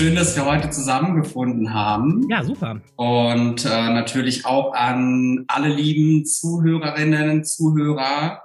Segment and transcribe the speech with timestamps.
[0.00, 2.26] schön, dass wir heute zusammengefunden haben.
[2.30, 2.80] Ja, super.
[2.96, 8.40] Und äh, natürlich auch an alle lieben Zuhörerinnen und Zuhörer.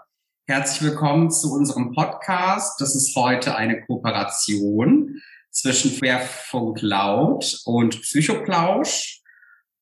[0.48, 2.82] Herzlich willkommen zu unserem Podcast.
[2.82, 9.22] Das ist heute eine Kooperation zwischen Querfunk Laut und Psychoplausch.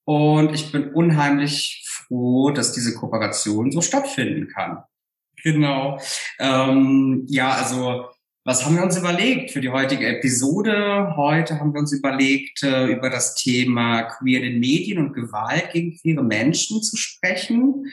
[0.05, 4.83] Und ich bin unheimlich froh, dass diese Kooperation so stattfinden kann.
[5.41, 5.99] Genau.
[6.37, 8.12] Ähm, ja, also
[8.45, 11.13] was haben wir uns überlegt für die heutige Episode?
[11.15, 15.71] Heute haben wir uns überlegt, äh, über das Thema Queer in den Medien und Gewalt
[15.71, 17.85] gegen queere Menschen zu sprechen.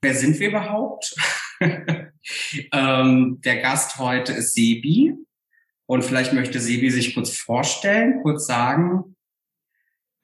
[0.00, 1.14] Wer sind wir überhaupt?
[2.72, 5.14] ähm, der Gast heute ist Sebi.
[5.88, 9.16] Und vielleicht möchte Sebi sich kurz vorstellen, kurz sagen,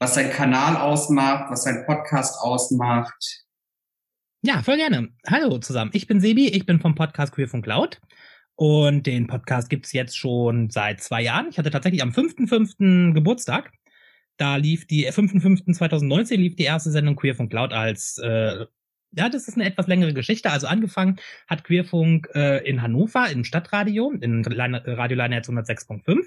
[0.01, 3.45] was sein Kanal ausmacht, was sein Podcast ausmacht.
[4.45, 5.13] Ja, voll gerne.
[5.25, 5.93] Hallo zusammen.
[5.95, 8.01] Ich bin Sebi, ich bin vom Podcast Queer von Cloud.
[8.55, 11.49] Und den Podcast gibt's jetzt schon seit zwei Jahren.
[11.51, 13.13] Ich hatte tatsächlich am 5.5.
[13.15, 13.73] Geburtstag.
[14.37, 18.67] Da lief die 5.5.2019 lief die erste Sendung Queerfunk Cloud als äh,
[19.15, 20.51] ja, das ist eine etwas längere Geschichte.
[20.51, 26.25] Also angefangen hat Queerfunk äh, in Hannover im Stadtradio, in Radio Line 106.5.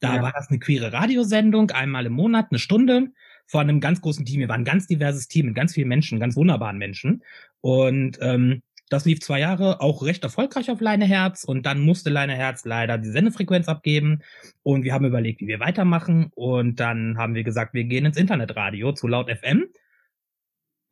[0.00, 0.22] Da ja.
[0.22, 3.08] war das eine queere Radiosendung, einmal im Monat, eine Stunde,
[3.46, 4.40] vor einem ganz großen Team.
[4.40, 7.22] Wir waren ein ganz diverses Team mit ganz vielen Menschen, ganz wunderbaren Menschen.
[7.60, 8.62] Und ähm,
[8.92, 12.64] das lief zwei Jahre auch recht erfolgreich auf Leine Herz und dann musste Leine Herz
[12.64, 14.22] leider die Sendefrequenz abgeben
[14.62, 18.16] und wir haben überlegt, wie wir weitermachen und dann haben wir gesagt, wir gehen ins
[18.16, 19.66] Internetradio zu Laut FM.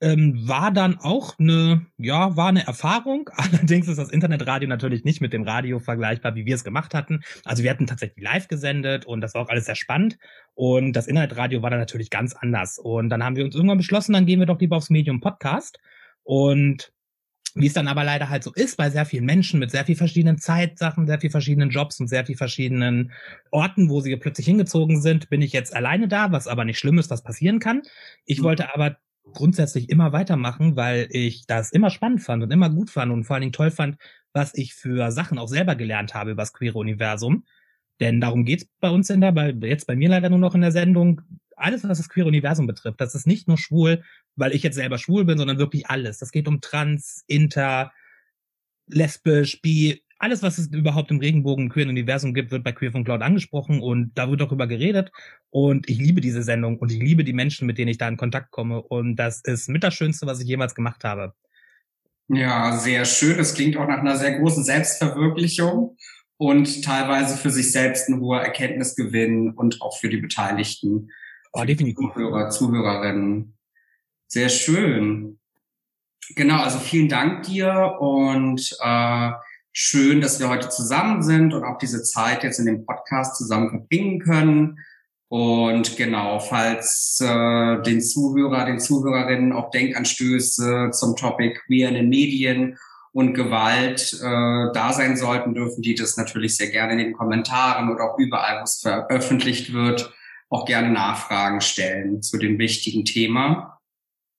[0.03, 3.29] Ähm, war dann auch eine, ja, war eine Erfahrung.
[3.37, 7.21] Allerdings ist das Internetradio natürlich nicht mit dem Radio vergleichbar, wie wir es gemacht hatten.
[7.45, 10.17] Also wir hatten tatsächlich live gesendet und das war auch alles sehr spannend.
[10.55, 12.79] Und das Internetradio war dann natürlich ganz anders.
[12.79, 15.79] Und dann haben wir uns irgendwann beschlossen, dann gehen wir doch lieber aufs Medium Podcast.
[16.23, 16.95] Und
[17.55, 19.97] wie es dann aber leider halt so ist bei sehr vielen Menschen mit sehr viel
[19.97, 23.13] verschiedenen Zeitsachen, sehr viel verschiedenen Jobs und sehr viel verschiedenen
[23.51, 26.99] Orten, wo sie plötzlich hingezogen sind, bin ich jetzt alleine da, was aber nicht schlimm
[26.99, 27.83] ist, was passieren kann.
[28.25, 28.45] Ich mhm.
[28.45, 28.97] wollte aber
[29.33, 33.35] grundsätzlich immer weitermachen, weil ich das immer spannend fand und immer gut fand und vor
[33.35, 33.97] allen Dingen toll fand,
[34.33, 37.45] was ich für Sachen auch selber gelernt habe über das queere Universum.
[38.01, 40.63] Denn darum geht's bei uns in der, bei, jetzt bei mir leider nur noch in
[40.63, 41.21] der Sendung,
[41.61, 43.01] alles, was das queere Universum betrifft.
[43.01, 44.03] Das ist nicht nur schwul,
[44.37, 46.19] weil ich jetzt selber schwul bin, sondern wirklich alles.
[46.19, 47.93] Das geht um trans, inter,
[48.87, 52.93] lesbisch, bi, alles, was es überhaupt im Regenbogen im queeren Universum gibt, wird bei Queer
[52.93, 55.11] von Cloud angesprochen und da wird darüber geredet.
[55.49, 58.19] Und ich liebe diese Sendung und ich liebe die Menschen, mit denen ich da in
[58.19, 58.83] Kontakt komme.
[58.83, 61.33] Und das ist mit das Schönste, was ich jemals gemacht habe.
[62.29, 63.39] Ja, sehr schön.
[63.39, 65.97] Das klingt auch nach einer sehr großen Selbstverwirklichung
[66.37, 71.11] und teilweise für sich selbst ein hoher Erkenntnisgewinn und auch für die Beteiligten.
[71.53, 72.13] Oh, definitiv.
[72.13, 73.57] Zuhörer, Zuhörerinnen.
[74.29, 75.39] Sehr schön.
[76.37, 79.31] Genau, also vielen Dank dir und äh,
[79.73, 83.71] schön, dass wir heute zusammen sind und auch diese Zeit jetzt in dem Podcast zusammen
[83.71, 84.79] verbringen können.
[85.29, 92.09] Und genau, falls äh, den Zuhörer, den Zuhörerinnen auch Denkanstöße zum Topic Queer in den
[92.09, 92.79] Medien
[93.13, 97.91] und Gewalt äh, da sein sollten, dürfen die das natürlich sehr gerne in den Kommentaren
[97.91, 100.13] oder auch überall, wo es veröffentlicht wird,
[100.51, 103.79] auch gerne Nachfragen stellen zu dem wichtigen Thema.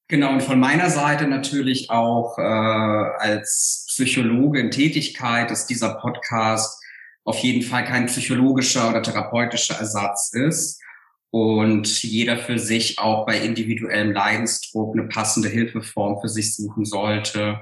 [0.07, 6.83] Genau, und von meiner Seite natürlich auch äh, als Psychologe in Tätigkeit dass dieser Podcast
[7.23, 10.81] auf jeden Fall kein psychologischer oder therapeutischer Ersatz ist
[11.29, 17.61] und jeder für sich auch bei individuellem Leidensdruck eine passende Hilfeform für sich suchen sollte.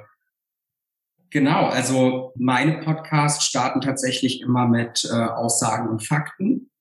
[1.29, 6.71] Genau, also meine Podcasts starten tatsächlich immer mit äh, Aussagen und Fakten.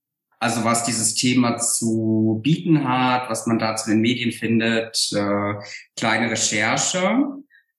[0.40, 5.54] Also was dieses Thema zu bieten hat, was man da zu den Medien findet, äh,
[5.96, 7.26] kleine Recherche.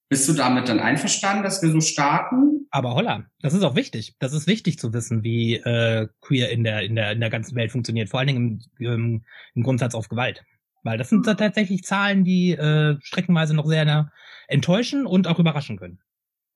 [0.09, 2.67] Bist du damit dann einverstanden, dass wir so starten?
[2.71, 4.15] Aber holla, das ist auch wichtig.
[4.19, 7.55] Das ist wichtig zu wissen, wie äh, queer in der in der in der ganzen
[7.55, 8.09] Welt funktioniert.
[8.09, 10.43] Vor allen Dingen im, im, im Grundsatz auf Gewalt,
[10.83, 14.11] weil das sind tatsächlich Zahlen, die äh, streckenweise noch sehr
[14.47, 15.99] enttäuschen und auch überraschen können.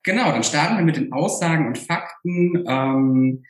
[0.03, 2.65] Genau, dann starten wir mit den Aussagen und Fakten.
[2.67, 3.45] Ähm,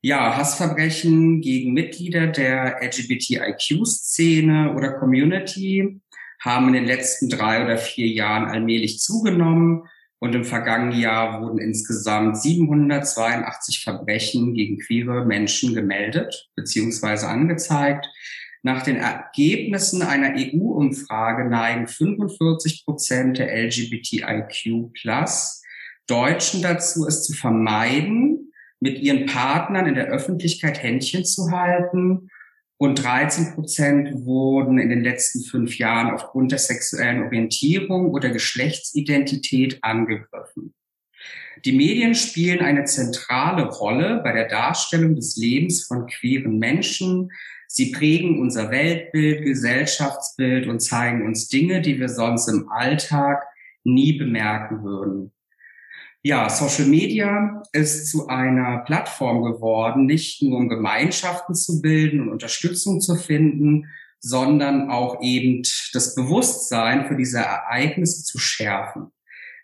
[0.00, 6.00] ja, Hassverbrechen gegen Mitglieder der LGBTIQ-Szene oder Community
[6.40, 9.88] haben in den letzten drei oder vier Jahren allmählich zugenommen
[10.20, 17.26] und im vergangenen Jahr wurden insgesamt 782 Verbrechen gegen queere Menschen gemeldet bzw.
[17.26, 18.06] angezeigt.
[18.62, 25.62] Nach den Ergebnissen einer EU-Umfrage neigen 45 Prozent der LGBTIQ plus
[26.08, 28.47] Deutschen dazu, es zu vermeiden,
[28.80, 32.28] mit ihren Partnern in der Öffentlichkeit Händchen zu halten.
[32.76, 39.78] Und 13 Prozent wurden in den letzten fünf Jahren aufgrund der sexuellen Orientierung oder Geschlechtsidentität
[39.82, 40.74] angegriffen.
[41.64, 47.30] Die Medien spielen eine zentrale Rolle bei der Darstellung des Lebens von queeren Menschen.
[47.66, 53.42] Sie prägen unser Weltbild, Gesellschaftsbild und zeigen uns Dinge, die wir sonst im Alltag
[53.82, 55.32] nie bemerken würden.
[56.22, 62.30] Ja, Social Media ist zu einer Plattform geworden, nicht nur um Gemeinschaften zu bilden und
[62.30, 63.86] Unterstützung zu finden,
[64.18, 65.62] sondern auch eben
[65.92, 69.12] das Bewusstsein für diese Ereignisse zu schärfen.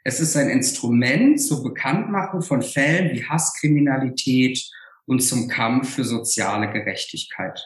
[0.04, 4.70] Es ist ein Instrument zur Bekanntmachung von Fällen wie Hasskriminalität
[5.06, 7.60] und zum Kampf für soziale Gerechtigkeit.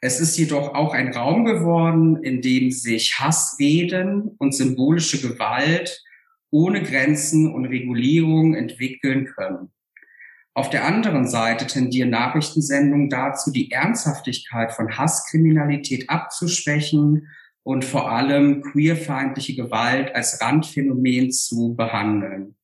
[0.00, 6.04] Es ist jedoch auch ein Raum geworden, in dem sich Hassreden und symbolische Gewalt
[6.50, 9.70] ohne Grenzen und Regulierung entwickeln können.
[10.54, 17.28] Auf der anderen Seite tendieren Nachrichtensendungen dazu, die Ernsthaftigkeit von Hasskriminalität abzuschwächen
[17.62, 22.56] und vor allem queerfeindliche Gewalt als Randphänomen zu behandeln.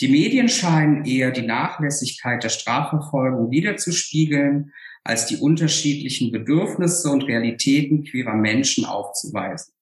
[0.00, 4.72] Die Medien scheinen eher die Nachlässigkeit der Strafverfolgung wiederzuspiegeln,
[5.04, 9.72] als die unterschiedlichen Bedürfnisse und Realitäten queerer Menschen aufzuweisen.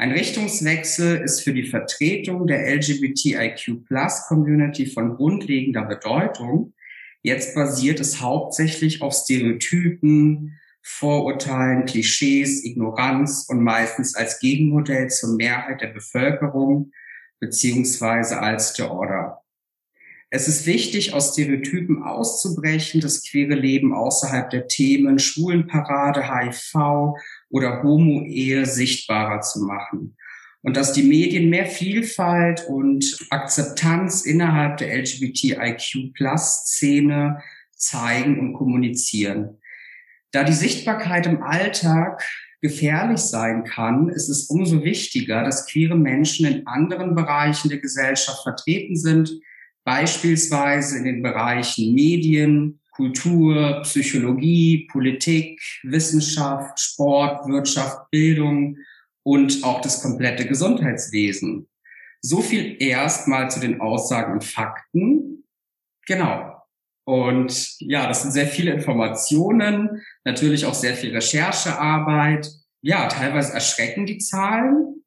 [0.00, 6.72] Ein Richtungswechsel ist für die Vertretung der LGBTIQ-Plus-Community von grundlegender Bedeutung.
[7.20, 15.82] Jetzt basiert es hauptsächlich auf Stereotypen, Vorurteilen, Klischees, Ignoranz und meistens als Gegenmodell zur Mehrheit
[15.82, 16.92] der Bevölkerung
[17.38, 19.42] beziehungsweise als der Order.
[20.32, 27.16] Es ist wichtig, aus Stereotypen auszubrechen, das queere Leben außerhalb der Themen Schwulenparade, HIV
[27.48, 30.16] oder Homo-Ehe sichtbarer zu machen.
[30.62, 37.42] Und dass die Medien mehr Vielfalt und Akzeptanz innerhalb der LGBTIQ-Plus-Szene
[37.74, 39.58] zeigen und kommunizieren.
[40.30, 42.22] Da die Sichtbarkeit im Alltag
[42.60, 48.44] gefährlich sein kann, ist es umso wichtiger, dass queere Menschen in anderen Bereichen der Gesellschaft
[48.44, 49.32] vertreten sind,
[49.84, 58.76] beispielsweise in den Bereichen Medien, Kultur, Psychologie, Politik, Wissenschaft, Sport, Wirtschaft, Bildung
[59.22, 61.68] und auch das komplette Gesundheitswesen.
[62.20, 65.44] So viel erstmal zu den Aussagen und Fakten.
[66.06, 66.60] Genau.
[67.04, 72.50] Und ja, das sind sehr viele Informationen, natürlich auch sehr viel Recherchearbeit.
[72.82, 75.02] Ja, teilweise erschrecken die Zahlen.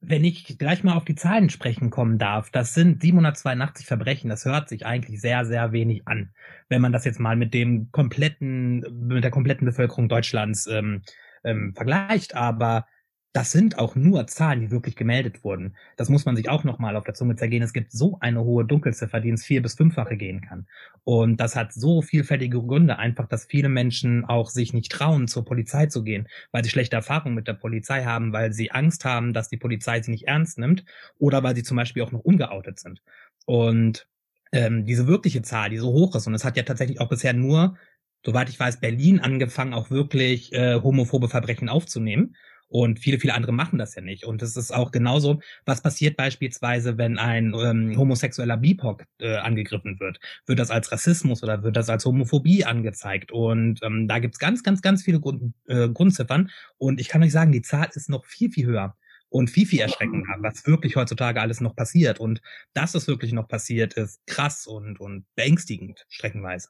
[0.00, 4.28] Wenn ich gleich mal auf die Zahlen sprechen kommen darf, das sind 782 Verbrechen.
[4.30, 6.30] Das hört sich eigentlich sehr, sehr wenig an,
[6.68, 11.02] wenn man das jetzt mal mit dem kompletten, mit der kompletten Bevölkerung Deutschlands ähm,
[11.44, 12.34] ähm, vergleicht.
[12.34, 12.86] Aber
[13.32, 15.76] das sind auch nur Zahlen, die wirklich gemeldet wurden.
[15.96, 17.62] Das muss man sich auch nochmal auf der Zunge zergehen.
[17.62, 20.66] Es gibt so eine hohe Dunkelziffer, die ins vier- bis fünffache gehen kann.
[21.04, 25.44] Und das hat so vielfältige Gründe, einfach, dass viele Menschen auch sich nicht trauen, zur
[25.44, 29.34] Polizei zu gehen, weil sie schlechte Erfahrungen mit der Polizei haben, weil sie Angst haben,
[29.34, 30.84] dass die Polizei sie nicht ernst nimmt
[31.18, 33.02] oder weil sie zum Beispiel auch noch ungeoutet sind.
[33.44, 34.08] Und
[34.52, 37.34] ähm, diese wirkliche Zahl, die so hoch ist, und es hat ja tatsächlich auch bisher
[37.34, 37.76] nur,
[38.24, 42.34] soweit ich weiß, Berlin angefangen, auch wirklich äh, homophobe Verbrechen aufzunehmen.
[42.68, 44.24] Und viele, viele andere machen das ja nicht.
[44.24, 50.00] Und es ist auch genauso, was passiert beispielsweise, wenn ein ähm, homosexueller BIPOC äh, angegriffen
[50.00, 50.18] wird.
[50.46, 53.30] Wird das als Rassismus oder wird das als Homophobie angezeigt?
[53.30, 56.50] Und ähm, da gibt's ganz, ganz, ganz viele Grund, äh, Grundziffern.
[56.78, 58.96] Und ich kann euch sagen, die Zahl ist noch viel, viel höher
[59.28, 62.18] und viel, viel erschreckender, was wirklich heutzutage alles noch passiert.
[62.18, 62.40] Und
[62.74, 66.68] dass es wirklich noch passiert, ist krass und, und beängstigend, streckenweise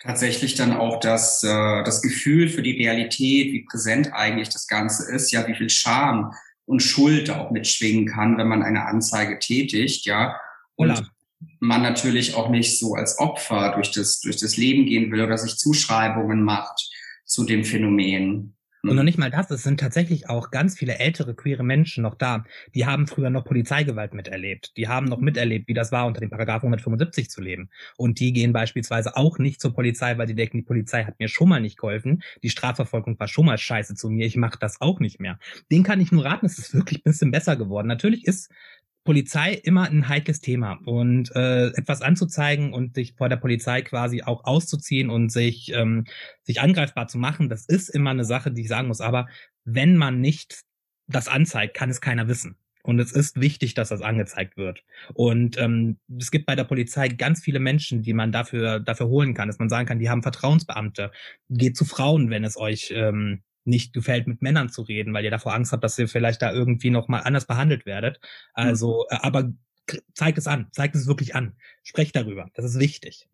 [0.00, 5.10] tatsächlich dann auch das, äh, das Gefühl für die Realität, wie präsent eigentlich das Ganze
[5.12, 6.32] ist, ja, wie viel Scham
[6.66, 10.38] und Schuld auch mitschwingen kann, wenn man eine Anzeige tätigt, ja.
[10.76, 11.08] Und Hola.
[11.60, 15.38] man natürlich auch nicht so als Opfer durch das, durch das Leben gehen will oder
[15.38, 16.90] sich Zuschreibungen macht
[17.24, 18.54] zu dem Phänomen.
[18.82, 19.06] Und noch mhm.
[19.06, 22.44] nicht mal das, es sind tatsächlich auch ganz viele ältere queere Menschen noch da.
[22.74, 24.76] Die haben früher noch Polizeigewalt miterlebt.
[24.76, 27.70] Die haben noch miterlebt, wie das war, unter dem Paragraph 175 zu leben.
[27.96, 31.28] Und die gehen beispielsweise auch nicht zur Polizei, weil die denken, die Polizei hat mir
[31.28, 32.22] schon mal nicht geholfen.
[32.42, 34.26] Die Strafverfolgung war schon mal scheiße zu mir.
[34.26, 35.38] Ich mache das auch nicht mehr.
[35.72, 37.88] Den kann ich nur raten, es ist wirklich ein bisschen besser geworden.
[37.88, 38.50] Natürlich ist
[39.08, 44.22] Polizei immer ein heikles Thema und äh, etwas anzuzeigen und sich vor der Polizei quasi
[44.22, 46.04] auch auszuziehen und sich ähm,
[46.42, 49.00] sich angreifbar zu machen, das ist immer eine Sache, die ich sagen muss.
[49.00, 49.26] Aber
[49.64, 50.60] wenn man nicht
[51.06, 52.58] das anzeigt, kann es keiner wissen.
[52.82, 54.84] Und es ist wichtig, dass das angezeigt wird.
[55.14, 59.32] Und ähm, es gibt bei der Polizei ganz viele Menschen, die man dafür dafür holen
[59.32, 61.12] kann, dass man sagen kann, die haben Vertrauensbeamte.
[61.48, 65.30] Geht zu Frauen, wenn es euch ähm, nicht gefällt, mit Männern zu reden, weil ihr
[65.30, 68.20] davor Angst habt, dass ihr vielleicht da irgendwie noch mal anders behandelt werdet.
[68.54, 69.18] Also, mhm.
[69.20, 69.52] aber
[70.14, 73.28] zeigt es an, zeigt es wirklich an, sprecht darüber, das ist wichtig.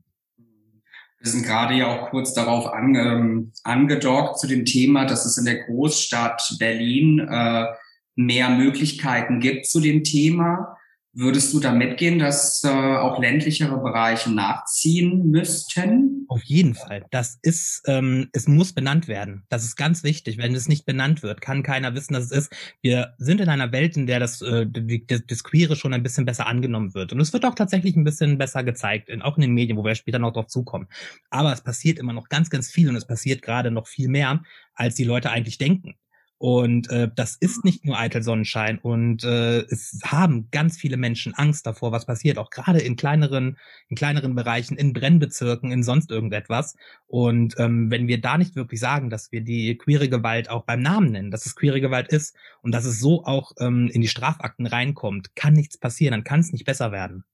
[1.21, 5.39] Wir sind gerade ja auch kurz darauf ange, ähm, angedockt zu dem Thema, dass es
[5.39, 7.67] in der Großstadt Berlin äh,
[8.15, 10.77] mehr Möglichkeiten gibt zu dem Thema.
[11.15, 16.14] Würdest du da mitgehen, dass äh, auch ländlichere Bereiche nachziehen müssten?
[16.29, 17.05] Auf jeden Fall.
[17.11, 19.45] Das ist, ähm, es muss benannt werden.
[19.49, 20.39] Das ist ganz wichtig.
[20.39, 22.53] Wenn es nicht benannt wird, kann keiner wissen, dass es ist.
[22.83, 26.25] Wir sind in einer Welt, in der das, äh, das, das Queere schon ein bisschen
[26.25, 27.13] besser angenommen wird.
[27.13, 29.85] Und es wird auch tatsächlich ein bisschen besser gezeigt, in, auch in den Medien, wo
[29.85, 30.89] wir später noch drauf zukommen.
[31.31, 34.43] Aber es passiert immer noch ganz, ganz viel und es passiert gerade noch viel mehr,
[34.75, 35.95] als die Leute eigentlich denken.
[36.45, 38.79] Und äh, das ist nicht nur eitel Sonnenschein.
[38.79, 43.57] Und äh, es haben ganz viele Menschen Angst davor, was passiert, auch gerade in kleineren,
[43.89, 46.77] in kleineren Bereichen, in Brennbezirken, in sonst irgendetwas.
[47.07, 50.83] Und ähm, wenn wir da nicht wirklich sagen, dass wir die queere Gewalt auch beim
[50.83, 54.09] Namen nennen, dass es queere Gewalt ist und dass es so auch ähm, in die
[54.09, 57.25] Strafakten reinkommt, kann nichts passieren, dann kann es nicht besser werden.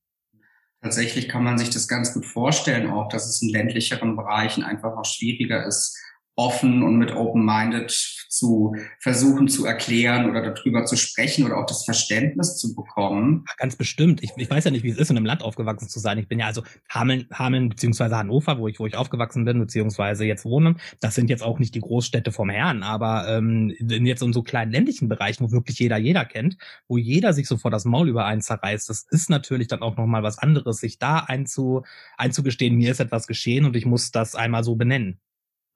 [0.82, 4.96] Tatsächlich kann man sich das ganz gut vorstellen, auch dass es in ländlicheren Bereichen einfach
[4.96, 5.98] auch schwieriger ist,
[6.40, 7.90] offen und mit open-minded
[8.30, 13.44] zu versuchen zu erklären oder darüber zu sprechen oder auch das Verständnis zu bekommen.
[13.58, 14.22] Ganz bestimmt.
[14.22, 16.16] Ich, ich weiß ja nicht, wie es ist, in einem Land aufgewachsen zu sein.
[16.16, 20.24] Ich bin ja also Hameln, Hameln beziehungsweise Hannover, wo ich, wo ich aufgewachsen bin, beziehungsweise
[20.24, 20.76] jetzt wohne.
[21.00, 24.42] Das sind jetzt auch nicht die Großstädte vom Herrn, aber ähm, in jetzt in so
[24.42, 26.56] kleinen ländlichen Bereichen, wo wirklich jeder jeder kennt,
[26.88, 30.22] wo jeder sich sofort das Maul über einen zerreißt, das ist natürlich dann auch nochmal
[30.22, 31.82] was anderes, sich da einzu,
[32.16, 35.20] einzugestehen, mir ist etwas geschehen und ich muss das einmal so benennen.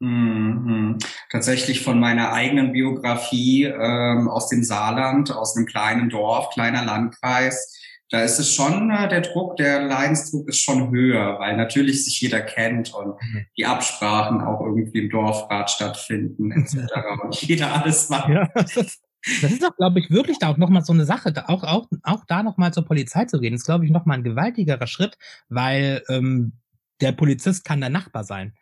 [0.04, 0.98] Mhm.
[1.30, 7.80] Tatsächlich von meiner eigenen Biografie ähm, aus dem Saarland, aus einem kleinen Dorf, kleiner Landkreis.
[8.10, 12.20] Da ist es schon, äh, der Druck, der Leidensdruck ist schon höher, weil natürlich sich
[12.20, 13.46] jeder kennt und mhm.
[13.56, 16.76] die Absprachen auch irgendwie im Dorfrat stattfinden, etc.
[17.24, 18.28] und jeder alles macht.
[18.28, 21.46] Ja, das, das ist doch, glaube ich, wirklich da auch nochmal so eine Sache, da
[21.48, 24.86] auch, auch, auch da nochmal zur Polizei zu gehen, ist, glaube ich, nochmal ein gewaltigerer
[24.86, 25.16] Schritt,
[25.48, 26.52] weil ähm,
[27.00, 28.54] der Polizist kann der Nachbar sein.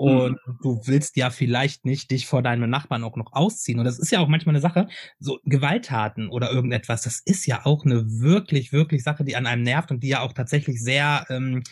[0.00, 0.58] Und mhm.
[0.62, 3.78] du willst ja vielleicht nicht dich vor deinem Nachbarn auch noch ausziehen.
[3.78, 4.88] Und das ist ja auch manchmal eine Sache,
[5.18, 9.62] so Gewalttaten oder irgendetwas, das ist ja auch eine wirklich, wirklich Sache, die an einem
[9.62, 11.62] nervt und die ja auch tatsächlich sehr, ähm,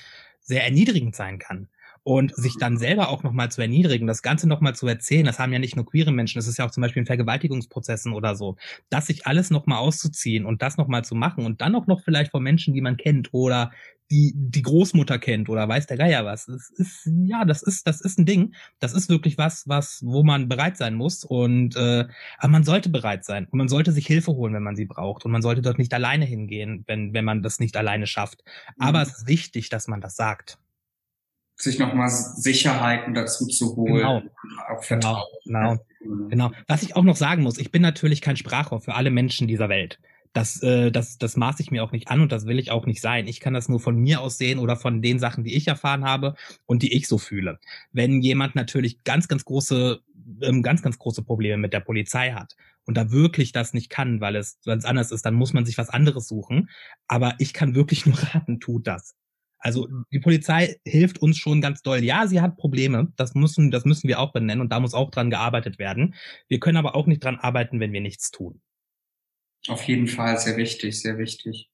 [0.42, 1.70] sehr erniedrigend sein kann.
[2.02, 5.52] Und sich dann selber auch nochmal zu erniedrigen, das Ganze nochmal zu erzählen, das haben
[5.52, 8.56] ja nicht nur queere Menschen, das ist ja auch zum Beispiel in Vergewaltigungsprozessen oder so,
[8.90, 12.30] das sich alles nochmal auszuziehen und das nochmal zu machen und dann auch noch vielleicht
[12.30, 13.70] von Menschen, die man kennt oder
[14.10, 16.46] die die Großmutter kennt oder weiß der Geier was.
[16.46, 18.54] Das ist ja, das ist das ist ein Ding.
[18.78, 22.06] Das ist wirklich was, was wo man bereit sein muss und äh,
[22.38, 25.24] aber man sollte bereit sein und man sollte sich Hilfe holen, wenn man sie braucht
[25.24, 28.42] und man sollte dort nicht alleine hingehen, wenn wenn man das nicht alleine schafft.
[28.78, 29.02] Aber mhm.
[29.04, 30.58] es ist wichtig, dass man das sagt.
[31.60, 33.96] Sich nochmal Sicherheiten dazu zu holen.
[33.96, 34.22] Genau.
[34.68, 35.24] Auch Vertrauen.
[35.44, 36.28] Genau, genau.
[36.28, 36.52] genau.
[36.68, 39.68] Was ich auch noch sagen muss, ich bin natürlich kein Sprachrohr für alle Menschen dieser
[39.68, 39.98] Welt
[40.32, 42.86] das, äh, das, das maße ich mir auch nicht an und das will ich auch
[42.86, 43.26] nicht sein.
[43.26, 46.04] Ich kann das nur von mir aus sehen oder von den Sachen, die ich erfahren
[46.04, 46.34] habe
[46.66, 47.58] und die ich so fühle.
[47.92, 50.00] Wenn jemand natürlich ganz, ganz große,
[50.42, 54.20] ähm, ganz, ganz große Probleme mit der Polizei hat und da wirklich das nicht kann,
[54.20, 56.70] weil es, weil es anders ist, dann muss man sich was anderes suchen.
[57.06, 59.14] Aber ich kann wirklich nur raten, tut das.
[59.58, 62.04] Also die Polizei hilft uns schon ganz doll.
[62.04, 63.12] Ja, sie hat Probleme.
[63.16, 66.14] Das müssen, das müssen wir auch benennen und da muss auch dran gearbeitet werden.
[66.48, 68.60] Wir können aber auch nicht dran arbeiten, wenn wir nichts tun.
[69.66, 71.68] Auf jeden Fall sehr wichtig, sehr wichtig.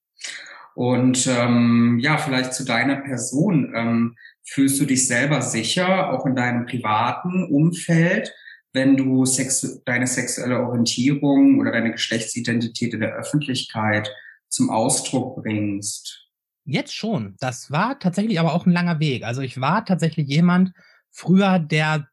[0.74, 3.72] Und ähm, ja, vielleicht zu deiner Person.
[3.76, 8.32] Ähm, fühlst du dich selber sicher, auch in deinem privaten Umfeld,
[8.72, 14.10] wenn du sexu deine sexuelle Orientierung oder deine Geschlechtsidentität in der Öffentlichkeit
[14.48, 16.24] zum Ausdruck bringst?
[16.66, 17.37] Jetzt schon.
[17.40, 19.25] Das war tatsächlich aber auch ein langer Weg.
[19.25, 20.73] Also ich war tatsächlich jemand
[21.11, 22.09] früher, der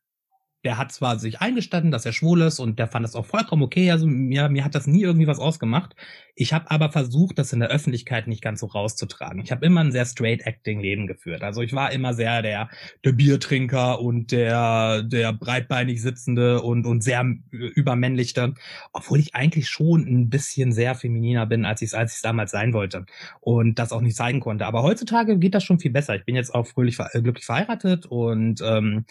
[0.64, 3.64] der hat zwar sich eingestanden, dass er schwul ist und der fand das auch vollkommen
[3.64, 3.90] okay.
[3.90, 5.96] Also mir, mir hat das nie irgendwie was ausgemacht.
[6.36, 9.42] Ich habe aber versucht, das in der Öffentlichkeit nicht ganz so rauszutragen.
[9.42, 11.42] Ich habe immer ein sehr straight acting Leben geführt.
[11.42, 12.70] Also ich war immer sehr der
[13.04, 18.54] der Biertrinker und der der breitbeinig sitzende und und sehr übermännlichte,
[18.94, 22.74] obwohl ich eigentlich schon ein bisschen sehr femininer bin, als ich als ich damals sein
[22.74, 23.06] wollte
[23.40, 24.68] und das auch nicht zeigen konnte.
[24.68, 26.16] Aber heutzutage geht das schon viel besser.
[26.16, 29.06] Ich bin jetzt auch fröhlich glücklich verheiratet und ähm,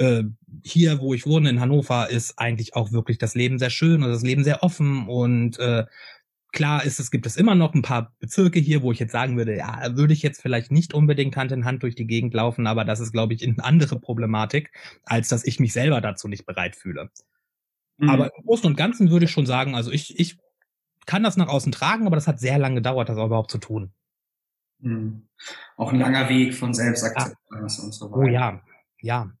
[0.00, 0.24] äh,
[0.64, 4.10] hier, wo ich wohne, in Hannover, ist eigentlich auch wirklich das Leben sehr schön und
[4.10, 5.84] das Leben sehr offen und äh,
[6.52, 9.36] Klar ist es, gibt es immer noch ein paar Bezirke hier, wo ich jetzt sagen
[9.36, 12.66] würde, ja, würde ich jetzt vielleicht nicht unbedingt Hand in Hand durch die Gegend laufen,
[12.66, 14.72] aber das ist, glaube ich, eine andere Problematik,
[15.04, 17.10] als dass ich mich selber dazu nicht bereit fühle.
[17.98, 18.10] Mhm.
[18.10, 20.38] Aber im Großen und Ganzen würde ich schon sagen, also ich, ich
[21.06, 23.58] kann das nach außen tragen, aber das hat sehr lange gedauert, das auch überhaupt zu
[23.58, 23.92] tun.
[24.80, 25.28] Mhm.
[25.76, 27.84] Auch ein langer Weg von Selbstakzeptanz ja.
[27.84, 28.16] und so weiter.
[28.16, 28.62] Oh ja,
[29.00, 29.32] ja.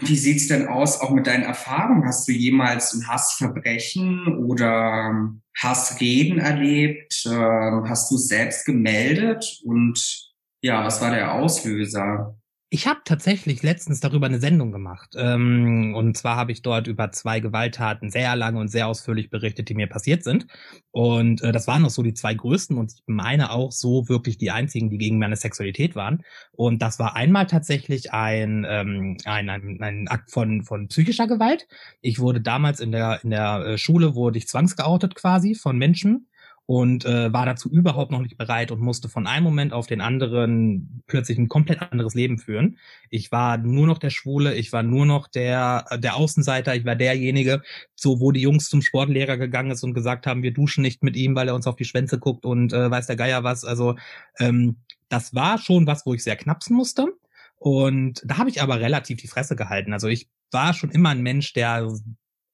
[0.00, 2.06] Wie sieht's denn aus, auch mit deinen Erfahrungen?
[2.06, 7.24] Hast du jemals ein Hassverbrechen oder Hassreden erlebt?
[7.26, 9.60] Ähm, hast du selbst gemeldet?
[9.64, 12.39] Und ja, was war der Auslöser?
[12.72, 15.16] Ich habe tatsächlich letztens darüber eine Sendung gemacht.
[15.16, 19.68] Ähm, und zwar habe ich dort über zwei Gewalttaten sehr lange und sehr ausführlich berichtet,
[19.68, 20.46] die mir passiert sind.
[20.92, 24.38] Und äh, das waren auch so die zwei größten und ich meine auch so wirklich
[24.38, 26.22] die einzigen, die gegen meine Sexualität waren.
[26.52, 31.66] Und das war einmal tatsächlich ein, ähm, ein, ein, ein Akt von, von psychischer Gewalt.
[32.02, 36.29] Ich wurde damals in der, in der äh, Schule, wurde ich zwangsgeoutet quasi von Menschen
[36.70, 40.00] und äh, war dazu überhaupt noch nicht bereit und musste von einem Moment auf den
[40.00, 42.78] anderen plötzlich ein komplett anderes Leben führen.
[43.08, 46.94] Ich war nur noch der Schwule, ich war nur noch der der Außenseiter, ich war
[46.94, 47.62] derjenige,
[47.96, 51.16] so wo die Jungs zum Sportlehrer gegangen ist und gesagt haben, wir duschen nicht mit
[51.16, 53.64] ihm, weil er uns auf die Schwänze guckt und äh, weiß der Geier was.
[53.64, 53.96] Also
[54.38, 54.76] ähm,
[55.08, 57.08] das war schon was, wo ich sehr knapsen musste.
[57.56, 59.92] Und da habe ich aber relativ die Fresse gehalten.
[59.92, 61.92] Also ich war schon immer ein Mensch, der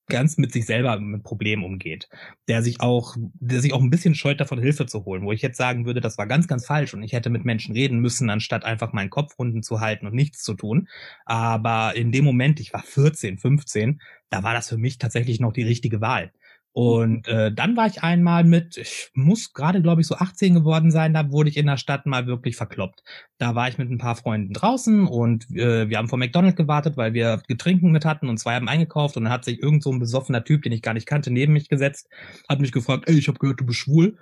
[0.08, 2.08] ganz mit sich selber mit Problemen umgeht,
[2.48, 5.42] der sich auch, der sich auch ein bisschen scheut davon Hilfe zu holen, wo ich
[5.42, 8.30] jetzt sagen würde, das war ganz, ganz falsch und ich hätte mit Menschen reden müssen,
[8.30, 10.88] anstatt einfach meinen Kopf runden zu halten und nichts zu tun.
[11.24, 15.52] Aber in dem Moment, ich war 14, 15, da war das für mich tatsächlich noch
[15.52, 16.32] die richtige Wahl.
[16.76, 20.90] Und äh, dann war ich einmal mit, ich muss gerade, glaube ich, so 18 geworden
[20.90, 23.02] sein, da wurde ich in der Stadt mal wirklich verkloppt.
[23.38, 26.98] Da war ich mit ein paar Freunden draußen und äh, wir haben vor McDonald's gewartet,
[26.98, 29.90] weil wir Getränken mit hatten und zwei haben eingekauft und dann hat sich irgend so
[29.90, 32.10] ein besoffener Typ, den ich gar nicht kannte, neben mich gesetzt,
[32.46, 34.18] hat mich gefragt, ey, ich habe gehört, du bist schwul.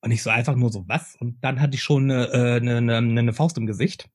[0.00, 1.16] Und ich so einfach nur so, was?
[1.18, 4.08] Und dann hatte ich schon eine, äh, eine, eine, eine Faust im Gesicht.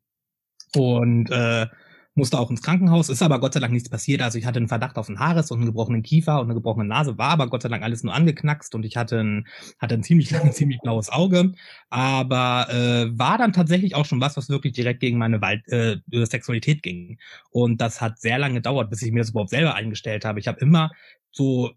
[0.74, 1.68] Und äh,
[2.16, 4.22] musste auch ins Krankenhaus, ist aber Gott sei Dank nichts passiert.
[4.22, 6.86] Also ich hatte einen Verdacht auf einen Haares und einen gebrochenen Kiefer und eine gebrochene
[6.86, 9.48] Nase, war aber Gott sei Dank alles nur angeknackst und ich hatte ein,
[9.80, 11.52] hatte ein ziemlich langes, ziemlich blaues Auge.
[11.90, 15.98] Aber äh, war dann tatsächlich auch schon was, was wirklich direkt gegen meine Wald, äh,
[16.12, 17.20] Sexualität ging.
[17.52, 20.40] Und das hat sehr lange gedauert, bis ich mir das überhaupt selber eingestellt habe.
[20.40, 20.92] Ich habe immer
[21.32, 21.74] so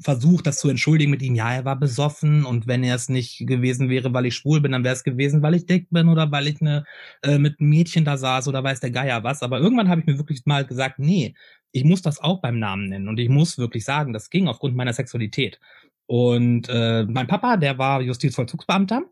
[0.00, 3.46] versucht, das zu entschuldigen mit ihm, ja, er war besoffen und wenn er es nicht
[3.46, 6.30] gewesen wäre, weil ich schwul bin, dann wäre es gewesen, weil ich dick bin oder
[6.30, 6.84] weil ich ne,
[7.22, 9.42] äh, mit einem Mädchen da saß oder weiß der Geier was.
[9.42, 11.34] Aber irgendwann habe ich mir wirklich mal gesagt, nee,
[11.72, 14.76] ich muss das auch beim Namen nennen und ich muss wirklich sagen, das ging aufgrund
[14.76, 15.58] meiner Sexualität.
[16.06, 19.02] Und äh, mein Papa, der war Justizvollzugsbeamter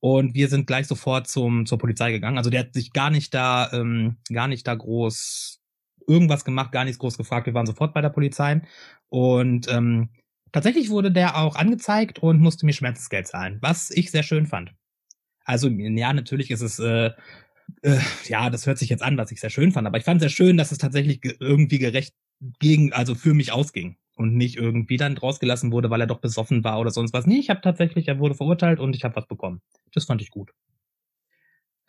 [0.00, 2.36] und wir sind gleich sofort zum zur Polizei gegangen.
[2.38, 5.61] Also der hat sich gar nicht da ähm, gar nicht da groß
[6.06, 7.46] irgendwas gemacht, gar nichts groß gefragt.
[7.46, 8.62] Wir waren sofort bei der Polizei.
[9.08, 10.10] Und ähm,
[10.52, 14.72] tatsächlich wurde der auch angezeigt und musste mir Schmerzensgeld zahlen, was ich sehr schön fand.
[15.44, 17.10] Also ja, natürlich ist es, äh,
[17.82, 20.20] äh, ja, das hört sich jetzt an, was ich sehr schön fand, aber ich fand
[20.20, 22.14] sehr schön, dass es tatsächlich irgendwie gerecht
[22.60, 26.64] gegen, also für mich ausging und nicht irgendwie dann rausgelassen wurde, weil er doch besoffen
[26.64, 27.26] war oder sonst was.
[27.26, 29.60] Nee, ich habe tatsächlich, er wurde verurteilt und ich habe was bekommen.
[29.94, 30.50] Das fand ich gut.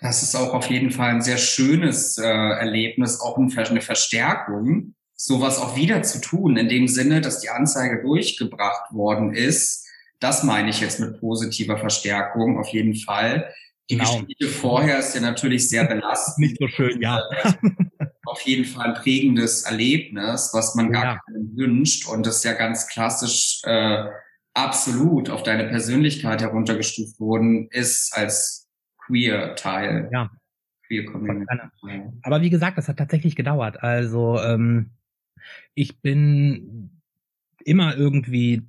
[0.03, 5.59] Das ist auch auf jeden Fall ein sehr schönes äh, Erlebnis, auch eine Verstärkung, sowas
[5.59, 9.87] auch wieder zu tun, in dem Sinne, dass die Anzeige durchgebracht worden ist.
[10.19, 13.49] Das meine ich jetzt mit positiver Verstärkung auf jeden Fall.
[13.89, 14.19] Die genau.
[14.19, 16.49] Geschichte vorher ist ja natürlich sehr belastend.
[16.49, 17.21] Nicht so schön, ja.
[18.25, 21.19] auf jeden Fall ein prägendes Erlebnis, was man gar ja.
[21.25, 22.09] keinem wünscht.
[22.09, 24.03] Und das ja ganz klassisch äh,
[24.53, 28.62] absolut auf deine Persönlichkeit heruntergestuft worden ist als
[29.13, 30.10] Queer-Teil.
[30.12, 30.32] Ja.
[30.88, 31.47] Queer Community.
[32.23, 33.82] Aber wie gesagt, das hat tatsächlich gedauert.
[33.82, 34.91] Also ähm,
[35.76, 37.02] ich bin
[37.63, 38.63] immer irgendwie,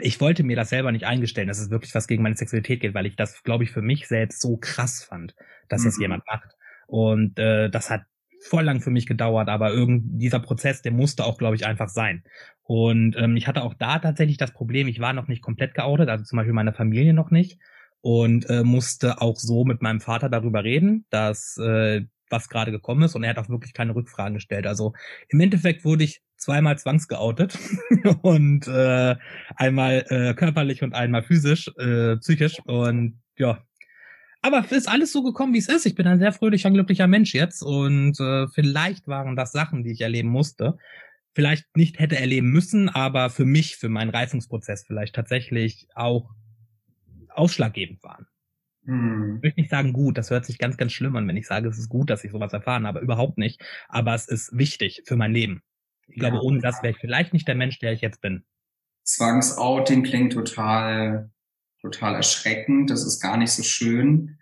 [0.00, 2.94] ich wollte mir das selber nicht eingestellen, dass es wirklich was gegen meine Sexualität geht,
[2.94, 5.34] weil ich das, glaube ich, für mich selbst so krass fand,
[5.68, 5.86] dass mhm.
[5.86, 6.50] das jemand macht.
[6.86, 8.04] Und äh, das hat
[8.40, 11.88] voll lang für mich gedauert, aber irgend dieser Prozess, der musste auch, glaube ich, einfach
[11.88, 12.24] sein.
[12.62, 16.08] Und ähm, ich hatte auch da tatsächlich das Problem, ich war noch nicht komplett geoutet,
[16.08, 17.60] also zum Beispiel meine Familie noch nicht
[18.02, 23.02] und äh, musste auch so mit meinem Vater darüber reden, dass äh, was gerade gekommen
[23.02, 24.66] ist und er hat auch wirklich keine Rückfragen gestellt.
[24.66, 24.92] Also
[25.28, 27.56] im Endeffekt wurde ich zweimal zwangsgeoutet
[28.22, 29.16] und äh,
[29.54, 33.62] einmal äh, körperlich und einmal physisch, äh, psychisch und ja.
[34.44, 35.86] Aber es ist alles so gekommen, wie es ist.
[35.86, 39.92] Ich bin ein sehr fröhlicher, glücklicher Mensch jetzt und äh, vielleicht waren das Sachen, die
[39.92, 40.78] ich erleben musste.
[41.34, 46.30] Vielleicht nicht hätte erleben müssen, aber für mich, für meinen Reifungsprozess vielleicht tatsächlich auch
[47.34, 48.26] ausschlaggebend waren.
[48.84, 49.36] Hm.
[49.36, 51.68] Ich möchte nicht sagen gut, das hört sich ganz, ganz schlimm an, wenn ich sage,
[51.68, 53.60] es ist gut, dass ich sowas erfahren habe, überhaupt nicht.
[53.88, 55.62] Aber es ist wichtig für mein Leben.
[56.08, 56.42] Ich glaube, ja.
[56.42, 58.44] ohne das wäre ich vielleicht nicht der Mensch, der ich jetzt bin.
[59.04, 61.30] Zwangsouting klingt total,
[61.80, 62.90] total erschreckend.
[62.90, 64.38] Das ist gar nicht so schön.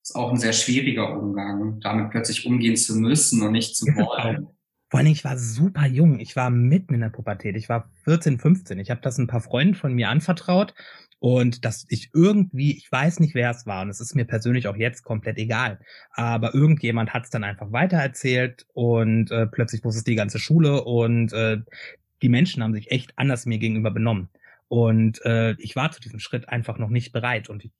[0.00, 3.86] Das ist auch ein sehr schwieriger Umgang, damit plötzlich umgehen zu müssen und nicht zu
[3.86, 4.48] wollen.
[4.94, 6.20] Vor allen ich war super jung.
[6.20, 7.56] Ich war mitten in der Pubertät.
[7.56, 8.78] Ich war 14, 15.
[8.78, 10.72] Ich habe das ein paar Freunden von mir anvertraut
[11.18, 14.68] und dass ich irgendwie, ich weiß nicht, wer es war, und es ist mir persönlich
[14.68, 15.80] auch jetzt komplett egal,
[16.12, 20.84] aber irgendjemand hat es dann einfach weitererzählt und äh, plötzlich wusste es die ganze Schule
[20.84, 21.56] und äh,
[22.22, 24.28] die Menschen haben sich echt anders mir gegenüber benommen.
[24.68, 27.72] Und äh, ich war zu diesem Schritt einfach noch nicht bereit und ich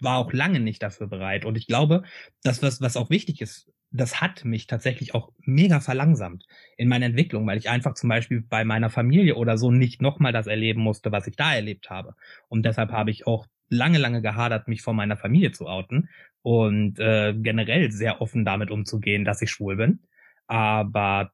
[0.00, 1.46] war auch lange nicht dafür bereit.
[1.46, 2.02] Und ich glaube,
[2.42, 6.44] dass was, was auch wichtig ist das hat mich tatsächlich auch mega verlangsamt
[6.76, 10.32] in meiner Entwicklung, weil ich einfach zum Beispiel bei meiner Familie oder so nicht nochmal
[10.32, 12.14] das erleben musste, was ich da erlebt habe.
[12.48, 16.08] Und deshalb habe ich auch lange, lange gehadert, mich vor meiner Familie zu outen
[16.42, 20.00] und äh, generell sehr offen damit umzugehen, dass ich schwul bin.
[20.46, 21.32] Aber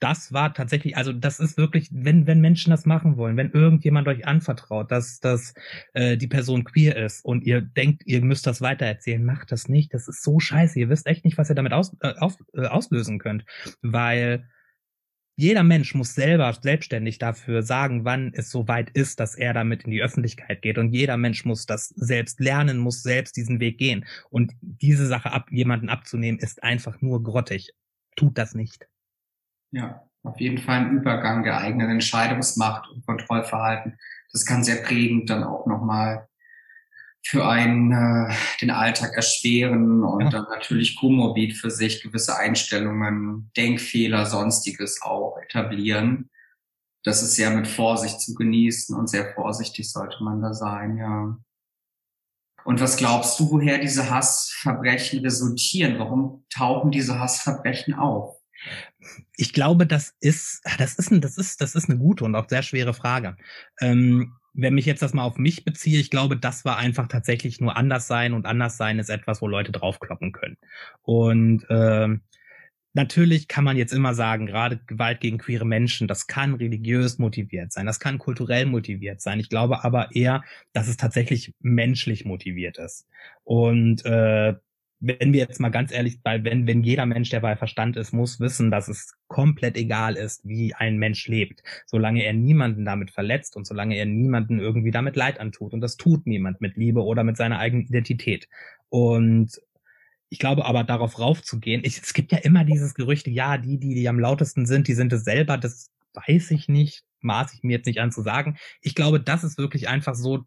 [0.00, 4.08] das war tatsächlich, also das ist wirklich, wenn, wenn Menschen das machen wollen, wenn irgendjemand
[4.08, 5.54] euch anvertraut, dass, dass
[5.94, 9.94] äh, die Person queer ist und ihr denkt, ihr müsst das weitererzählen, macht das nicht.
[9.94, 10.78] Das ist so scheiße.
[10.78, 13.44] Ihr wisst echt nicht, was ihr damit aus, äh, auf, äh, auslösen könnt.
[13.82, 14.48] Weil
[15.36, 19.90] jeder Mensch muss selber selbstständig dafür sagen, wann es soweit ist, dass er damit in
[19.90, 20.78] die Öffentlichkeit geht.
[20.78, 24.04] Und jeder Mensch muss das selbst lernen, muss selbst diesen Weg gehen.
[24.30, 27.72] Und diese Sache ab, jemanden abzunehmen, ist einfach nur grottig.
[28.16, 28.86] Tut das nicht.
[29.74, 33.98] Ja, auf jeden Fall ein Übergang der eigenen Entscheidungsmacht und Kontrollverhalten.
[34.32, 36.28] Das kann sehr prägend dann auch nochmal
[37.26, 40.30] für einen äh, den Alltag erschweren und ja.
[40.30, 46.30] dann natürlich komorbid für sich gewisse Einstellungen, Denkfehler, sonstiges auch etablieren.
[47.02, 51.36] Das ist sehr mit Vorsicht zu genießen und sehr vorsichtig sollte man da sein, ja.
[52.64, 55.98] Und was glaubst du, woher diese Hassverbrechen resultieren?
[55.98, 58.40] Warum tauchen diese Hassverbrechen auf?
[59.36, 62.48] Ich glaube, das ist, das ist, ein, das ist, das ist eine gute und auch
[62.48, 63.36] sehr schwere Frage.
[63.80, 67.60] Ähm, wenn mich jetzt das mal auf mich beziehe, ich glaube, das war einfach tatsächlich
[67.60, 70.56] nur anders sein und anders sein ist etwas, wo Leute draufkloppen können.
[71.02, 72.22] Und ähm,
[72.92, 77.72] natürlich kann man jetzt immer sagen, gerade Gewalt gegen queere Menschen, das kann religiös motiviert
[77.72, 79.40] sein, das kann kulturell motiviert sein.
[79.40, 83.08] Ich glaube aber eher, dass es tatsächlich menschlich motiviert ist.
[83.42, 84.54] Und äh,
[85.06, 88.12] wenn wir jetzt mal ganz ehrlich, weil wenn, wenn jeder Mensch, der bei Verstand ist,
[88.12, 93.10] muss wissen, dass es komplett egal ist, wie ein Mensch lebt, solange er niemanden damit
[93.10, 95.74] verletzt und solange er niemanden irgendwie damit Leid antut.
[95.74, 98.48] Und das tut niemand mit Liebe oder mit seiner eigenen Identität.
[98.88, 99.60] Und
[100.30, 103.94] ich glaube aber, darauf raufzugehen, ich, es gibt ja immer dieses Gerüchte, ja, die, die,
[103.94, 107.76] die am lautesten sind, die sind es selber, das weiß ich nicht, maß ich mir
[107.76, 108.56] jetzt nicht an zu sagen.
[108.80, 110.44] Ich glaube, das ist wirklich einfach so,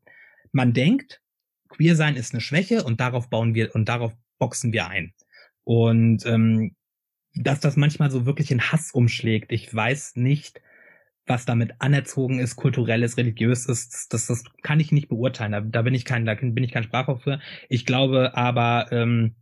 [0.52, 1.22] man denkt,
[1.70, 5.14] queer sein ist eine Schwäche und darauf bauen wir und darauf boxen wir ein.
[5.64, 6.76] Und ähm,
[7.36, 10.62] dass das manchmal so wirklich in Hass umschlägt, ich weiß nicht,
[11.26, 15.52] was damit anerzogen ist, kulturell ist, religiös ist, das, das kann ich nicht beurteilen.
[15.52, 17.40] Da, da bin ich kein, da bin ich kein Sprachrohr für.
[17.70, 19.36] Ich glaube aber, ähm,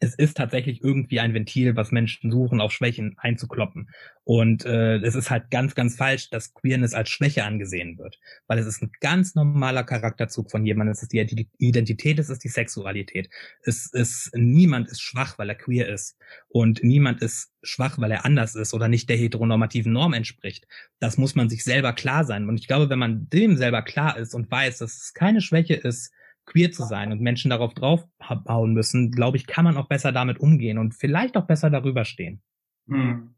[0.00, 3.90] es ist tatsächlich irgendwie ein Ventil, was Menschen suchen, auf Schwächen einzukloppen.
[4.24, 8.18] Und äh, es ist halt ganz, ganz falsch, dass Queerness als Schwäche angesehen wird.
[8.46, 10.92] Weil es ist ein ganz normaler Charakterzug von jemandem.
[10.92, 13.28] Es ist die Identität, es ist die Sexualität.
[13.62, 16.16] Es ist, niemand ist schwach, weil er queer ist.
[16.48, 20.66] Und niemand ist schwach, weil er anders ist oder nicht der heteronormativen Norm entspricht.
[21.00, 22.48] Das muss man sich selber klar sein.
[22.48, 25.74] Und ich glaube, wenn man dem selber klar ist und weiß, dass es keine Schwäche
[25.74, 26.12] ist,
[26.46, 30.38] queer zu sein und Menschen darauf draufbauen müssen, glaube ich, kann man auch besser damit
[30.40, 32.42] umgehen und vielleicht auch besser darüber stehen.
[32.88, 33.34] Hm.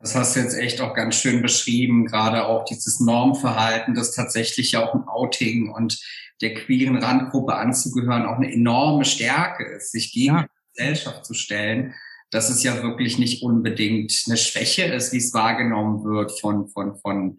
[0.00, 4.72] Das hast du jetzt echt auch ganz schön beschrieben, gerade auch dieses Normverhalten, das tatsächlich
[4.72, 6.00] ja auch ein Outing und
[6.40, 10.42] der queeren Randgruppe anzugehören auch eine enorme Stärke ist, sich gegen ja.
[10.42, 11.94] die Gesellschaft zu stellen,
[12.30, 16.96] dass es ja wirklich nicht unbedingt eine Schwäche ist, wie es wahrgenommen wird von, von,
[16.96, 17.38] von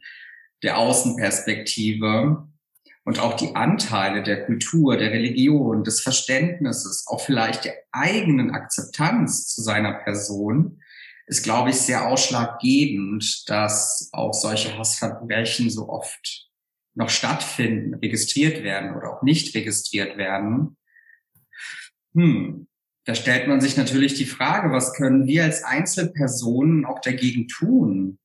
[0.62, 2.48] der Außenperspektive
[3.04, 9.48] und auch die Anteile der Kultur, der Religion, des Verständnisses, auch vielleicht der eigenen Akzeptanz
[9.48, 10.82] zu seiner Person,
[11.26, 16.50] ist, glaube ich, sehr ausschlaggebend, dass auch solche Hassverbrechen so oft
[16.94, 20.78] noch stattfinden, registriert werden oder auch nicht registriert werden.
[22.14, 22.68] Hm.
[23.06, 28.20] Da stellt man sich natürlich die Frage, was können wir als Einzelpersonen auch dagegen tun?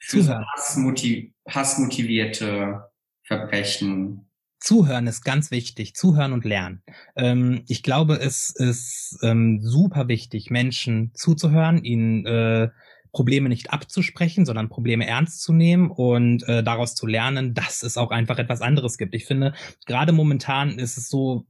[0.00, 2.87] Für hassmotiv hassmotivierte
[3.28, 4.26] Verbrechen.
[4.58, 5.94] Zuhören ist ganz wichtig.
[5.94, 6.82] Zuhören und lernen.
[7.14, 12.70] Ähm, ich glaube, es ist ähm, super wichtig, Menschen zuzuhören, ihnen äh,
[13.12, 17.96] Probleme nicht abzusprechen, sondern Probleme ernst zu nehmen und äh, daraus zu lernen, dass es
[17.96, 19.14] auch einfach etwas anderes gibt.
[19.14, 19.52] Ich finde,
[19.86, 21.46] gerade momentan ist es so,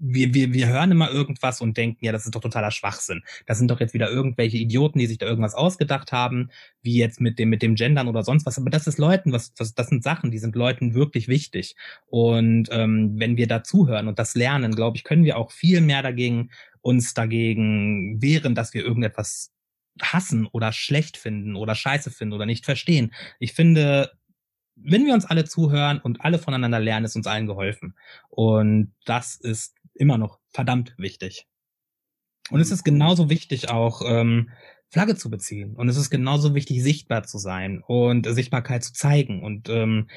[0.00, 3.22] wir, wir, wir hören immer irgendwas und denken, ja, das ist doch totaler Schwachsinn.
[3.46, 6.50] Das sind doch jetzt wieder irgendwelche Idioten, die sich da irgendwas ausgedacht haben,
[6.82, 8.58] wie jetzt mit dem, mit dem Gendern oder sonst was.
[8.58, 11.76] Aber das ist Leuten, was, das, das sind Sachen, die sind Leuten wirklich wichtig.
[12.06, 15.80] Und ähm, wenn wir da zuhören und das lernen, glaube ich, können wir auch viel
[15.80, 19.52] mehr dagegen uns dagegen wehren, dass wir irgendetwas
[20.00, 23.12] hassen oder schlecht finden oder scheiße finden oder nicht verstehen.
[23.40, 24.12] Ich finde,
[24.82, 27.94] wenn wir uns alle zuhören und alle voneinander lernen, ist uns allen geholfen.
[28.28, 31.46] Und das ist immer noch verdammt wichtig.
[32.50, 34.50] Und es ist genauso wichtig auch, ähm,
[34.90, 35.74] Flagge zu beziehen.
[35.76, 39.42] Und es ist genauso wichtig, sichtbar zu sein und Sichtbarkeit zu zeigen.
[39.42, 40.08] Und ähm,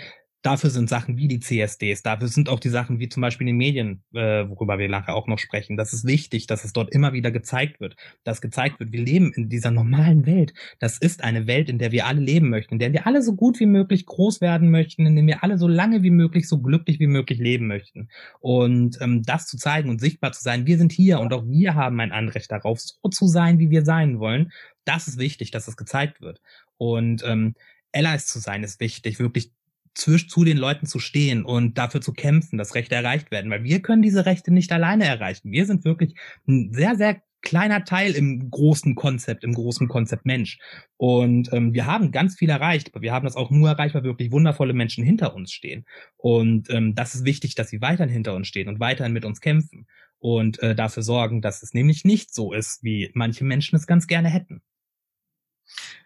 [0.44, 3.58] Dafür sind Sachen wie die CSDs, dafür sind auch die Sachen wie zum Beispiel den
[3.58, 5.78] Medien, äh, worüber wir nachher auch noch sprechen.
[5.78, 9.32] Das ist wichtig, dass es dort immer wieder gezeigt wird, dass gezeigt wird, wir leben
[9.34, 10.54] in dieser normalen Welt.
[10.80, 13.36] Das ist eine Welt, in der wir alle leben möchten, in der wir alle so
[13.36, 16.60] gut wie möglich groß werden möchten, in der wir alle so lange wie möglich, so
[16.60, 18.10] glücklich wie möglich leben möchten.
[18.40, 21.76] Und ähm, das zu zeigen und sichtbar zu sein, wir sind hier und auch wir
[21.76, 24.52] haben ein Anrecht darauf, so zu sein, wie wir sein wollen.
[24.86, 26.42] Das ist wichtig, dass es gezeigt wird.
[26.78, 27.54] Und ähm,
[27.94, 29.52] Allies zu sein ist wichtig, wirklich
[29.94, 33.64] zwisch zu den Leuten zu stehen und dafür zu kämpfen, dass Rechte erreicht werden, weil
[33.64, 35.52] wir können diese Rechte nicht alleine erreichen.
[35.52, 36.16] Wir sind wirklich
[36.48, 40.60] ein sehr, sehr kleiner Teil im großen Konzept, im großen Konzept Mensch.
[40.98, 44.04] Und ähm, wir haben ganz viel erreicht, aber wir haben das auch nur erreicht, weil
[44.04, 45.86] wirklich wundervolle Menschen hinter uns stehen.
[46.18, 49.42] Und ähm, das ist wichtig, dass sie weiterhin hinter uns stehen und weiterhin mit uns
[49.42, 49.88] kämpfen
[50.20, 54.08] und äh, dafür sorgen, dass es nämlich nicht so ist, wie manche Menschen es ganz
[54.08, 54.62] gerne hätten.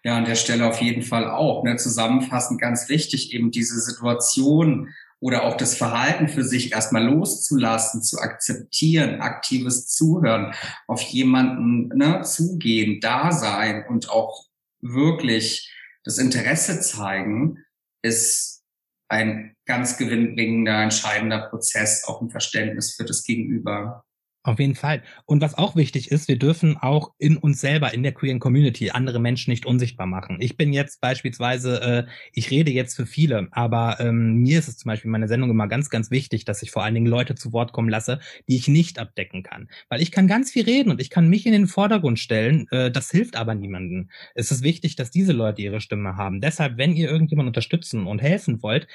[0.03, 1.63] Ja, an der Stelle auf jeden Fall auch.
[1.63, 1.77] Ne?
[1.77, 8.19] Zusammenfassend ganz wichtig, eben diese Situation oder auch das Verhalten für sich erstmal loszulassen, zu
[8.19, 10.53] akzeptieren, aktives Zuhören,
[10.87, 14.45] auf jemanden ne, zugehen, da sein und auch
[14.81, 15.73] wirklich
[16.03, 17.65] das Interesse zeigen,
[18.03, 18.63] ist
[19.09, 24.04] ein ganz gewinnbringender, entscheidender Prozess, auch ein Verständnis für das Gegenüber.
[24.45, 25.01] Auf jeden Fall.
[25.25, 28.91] Und was auch wichtig ist, wir dürfen auch in uns selber, in der queeren Community,
[28.91, 30.37] andere Menschen nicht unsichtbar machen.
[30.39, 34.77] Ich bin jetzt beispielsweise, äh, ich rede jetzt für viele, aber ähm, mir ist es
[34.77, 37.33] zum Beispiel in meiner Sendung immer ganz, ganz wichtig, dass ich vor allen Dingen Leute
[37.33, 39.67] zu Wort kommen lasse, die ich nicht abdecken kann.
[39.89, 42.91] Weil ich kann ganz viel reden und ich kann mich in den Vordergrund stellen, äh,
[42.91, 44.11] das hilft aber niemandem.
[44.35, 46.39] Es ist wichtig, dass diese Leute ihre Stimme haben.
[46.39, 48.85] Deshalb, wenn ihr irgendjemand unterstützen und helfen wollt,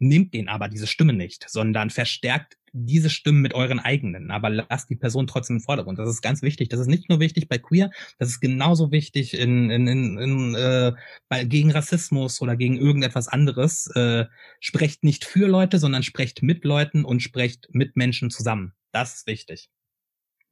[0.00, 4.90] nehmt den aber diese Stimme nicht, sondern verstärkt diese Stimmen mit euren eigenen, aber lasst
[4.90, 5.98] die Person trotzdem im Vordergrund.
[5.98, 6.68] Das ist ganz wichtig.
[6.68, 10.54] Das ist nicht nur wichtig bei Queer, das ist genauso wichtig in, in, in, in
[10.54, 10.92] äh,
[11.28, 13.88] bei, gegen Rassismus oder gegen irgendetwas anderes.
[13.94, 14.26] Äh,
[14.60, 18.72] sprecht nicht für Leute, sondern sprecht mit Leuten und sprecht mit Menschen zusammen.
[18.92, 19.70] Das ist wichtig.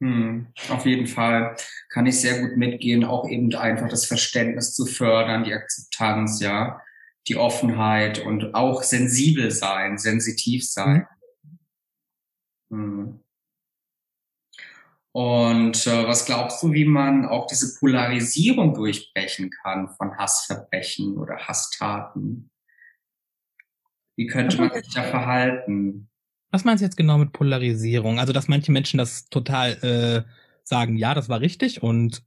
[0.00, 1.56] Hm, auf jeden Fall
[1.88, 6.80] kann ich sehr gut mitgehen, auch eben einfach das Verständnis zu fördern, die Akzeptanz, ja,
[7.26, 11.06] die Offenheit und auch sensibel sein, sensitiv sein.
[12.70, 13.20] Mhm hm.
[15.12, 21.36] Und äh, was glaubst du, wie man auch diese Polarisierung durchbrechen kann von Hassverbrechen oder
[21.38, 22.50] Hasstaten?
[24.16, 26.08] Wie könnte man sich da verhalten?
[26.52, 28.20] Was meinst du jetzt genau mit Polarisierung?
[28.20, 30.30] Also, dass manche Menschen das total äh,
[30.62, 32.22] sagen, ja, das war richtig und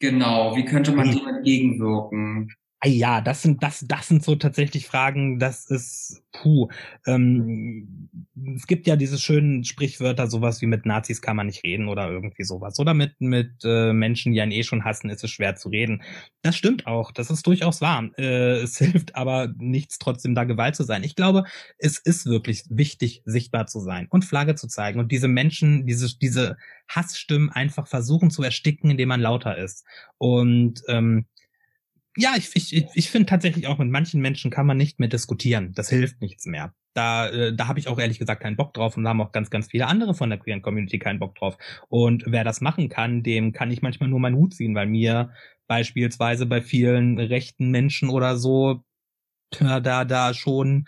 [0.00, 2.52] Genau, wie könnte man dem entgegenwirken?
[2.82, 5.38] Ja, das sind das das sind so tatsächlich Fragen.
[5.38, 6.68] Das ist puh.
[7.06, 8.10] Ähm,
[8.56, 12.10] es gibt ja diese schönen Sprichwörter, sowas wie mit Nazis kann man nicht reden oder
[12.10, 12.78] irgendwie sowas.
[12.78, 16.02] Oder mit mit äh, Menschen, die einen eh schon hassen, ist es schwer zu reden.
[16.42, 17.10] Das stimmt auch.
[17.10, 18.10] Das ist durchaus wahr.
[18.18, 21.04] Äh, es hilft aber nichts, trotzdem da Gewalt zu sein.
[21.04, 21.44] Ich glaube,
[21.78, 26.18] es ist wirklich wichtig, sichtbar zu sein und Flagge zu zeigen und diese Menschen, diese
[26.18, 26.58] diese
[26.88, 29.86] Hassstimmen einfach versuchen zu ersticken, indem man lauter ist.
[30.18, 31.24] Und ähm,
[32.16, 35.72] ja, ich, ich, ich finde tatsächlich auch, mit manchen Menschen kann man nicht mehr diskutieren.
[35.74, 36.74] Das hilft nichts mehr.
[36.94, 39.32] Da, äh, da habe ich auch ehrlich gesagt keinen Bock drauf und da haben auch
[39.32, 41.56] ganz, ganz viele andere von der queeren Community keinen Bock drauf.
[41.88, 45.32] Und wer das machen kann, dem kann ich manchmal nur meinen Hut ziehen, weil mir
[45.66, 48.84] beispielsweise bei vielen rechten Menschen oder so
[49.60, 50.86] da, da schon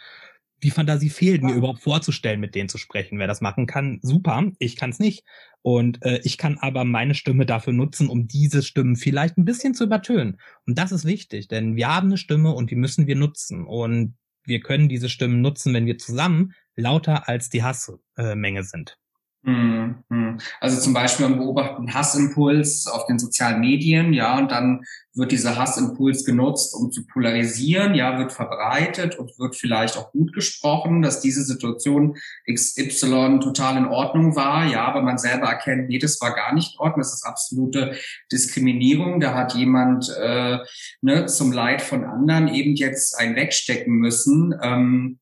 [0.67, 3.21] die Fantasie fehlt, mir überhaupt vorzustellen, mit denen zu sprechen.
[3.21, 4.51] Wer das machen kann, super.
[4.59, 5.25] Ich kann es nicht.
[5.63, 9.75] Und äh, ich kann aber meine Stimme dafür nutzen, um diese Stimmen vielleicht ein bisschen
[9.75, 10.41] zu übertönen.
[10.67, 13.65] Und das ist wichtig, denn wir haben eine Stimme und die müssen wir nutzen.
[13.65, 18.99] Und wir können diese Stimmen nutzen, wenn wir zusammen lauter als die Hassmenge äh, sind.
[19.47, 20.39] Mhm, mhm.
[20.61, 24.83] Also zum Beispiel man beobachtet einen Hassimpuls auf den sozialen Medien, ja, und dann
[25.15, 30.33] wird dieser Hassimpuls genutzt, um zu polarisieren, ja, wird verbreitet und wird vielleicht auch gut
[30.33, 32.17] gesprochen, dass diese Situation
[32.53, 36.75] XY total in Ordnung war, ja, aber man selber erkennt, nee, das war gar nicht
[36.75, 37.95] in Ordnung, das ist absolute
[38.33, 40.59] Diskriminierung, da hat jemand äh,
[41.03, 44.57] ne, zum Leid von anderen eben jetzt ein wegstecken müssen.
[44.61, 45.21] Ähm,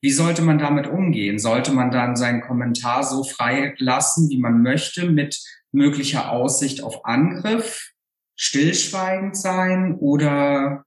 [0.00, 1.38] wie sollte man damit umgehen?
[1.38, 5.40] Sollte man dann seinen Kommentar so frei lassen, wie man möchte, mit
[5.72, 7.92] möglicher Aussicht auf Angriff,
[8.36, 10.84] stillschweigend sein oder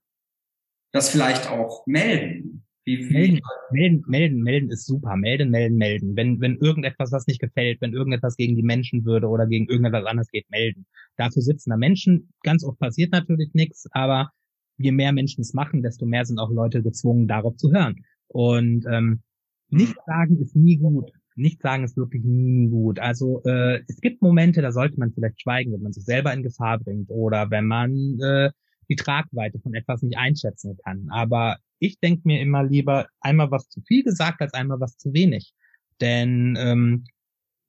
[0.94, 2.66] das vielleicht auch melden?
[2.84, 5.16] Wie, wie melden, melden, melden, melden ist super.
[5.16, 6.16] Melden, melden, melden.
[6.16, 10.06] Wenn, wenn irgendetwas was nicht gefällt, wenn irgendetwas gegen die Menschen würde oder gegen irgendetwas
[10.06, 10.88] anderes geht, melden.
[11.18, 12.34] Dafür sitzen da Menschen.
[12.44, 14.32] Ganz oft passiert natürlich nichts, aber
[14.78, 18.04] je mehr Menschen es machen, desto mehr sind auch Leute gezwungen, darauf zu hören.
[18.32, 19.22] Und ähm,
[19.70, 21.12] nicht sagen ist nie gut.
[21.36, 23.00] Nicht sagen ist wirklich nie gut.
[23.00, 26.44] Also äh, es gibt Momente, da sollte man vielleicht schweigen, wenn man sich selber in
[26.44, 28.52] Gefahr bringt oder wenn man äh,
[28.90, 31.08] die Tragweite von etwas nicht einschätzen kann.
[31.10, 35.14] Aber ich denke mir immer lieber einmal was zu viel gesagt als einmal was zu
[35.14, 35.54] wenig.
[36.02, 37.06] Denn ähm,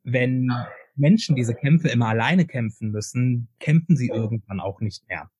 [0.02, 0.50] wenn
[0.96, 5.30] Menschen diese Kämpfe immer alleine kämpfen müssen, kämpfen sie irgendwann auch nicht mehr.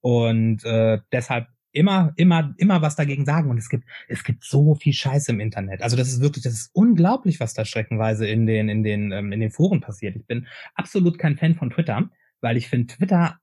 [0.00, 3.50] Und äh, deshalb immer, immer, immer was dagegen sagen.
[3.50, 5.82] Und es gibt, es gibt so viel Scheiße im Internet.
[5.82, 9.32] Also das ist wirklich, das ist unglaublich, was da streckenweise in den, in den, ähm,
[9.32, 10.16] in den Foren passiert.
[10.16, 13.38] Ich bin absolut kein Fan von Twitter, weil ich finde Twitter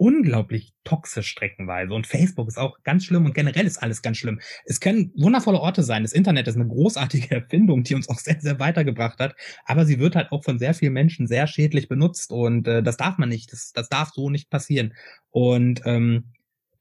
[0.00, 1.92] unglaublich toxisch streckenweise.
[1.92, 4.40] Und Facebook ist auch ganz schlimm und generell ist alles ganz schlimm.
[4.64, 6.04] Es können wundervolle Orte sein.
[6.04, 9.36] Das Internet ist eine großartige Erfindung, die uns auch sehr, sehr weitergebracht hat.
[9.66, 12.32] Aber sie wird halt auch von sehr vielen Menschen sehr schädlich benutzt.
[12.32, 13.52] Und äh, das darf man nicht.
[13.52, 14.94] Das, das darf so nicht passieren.
[15.32, 16.32] Und ähm,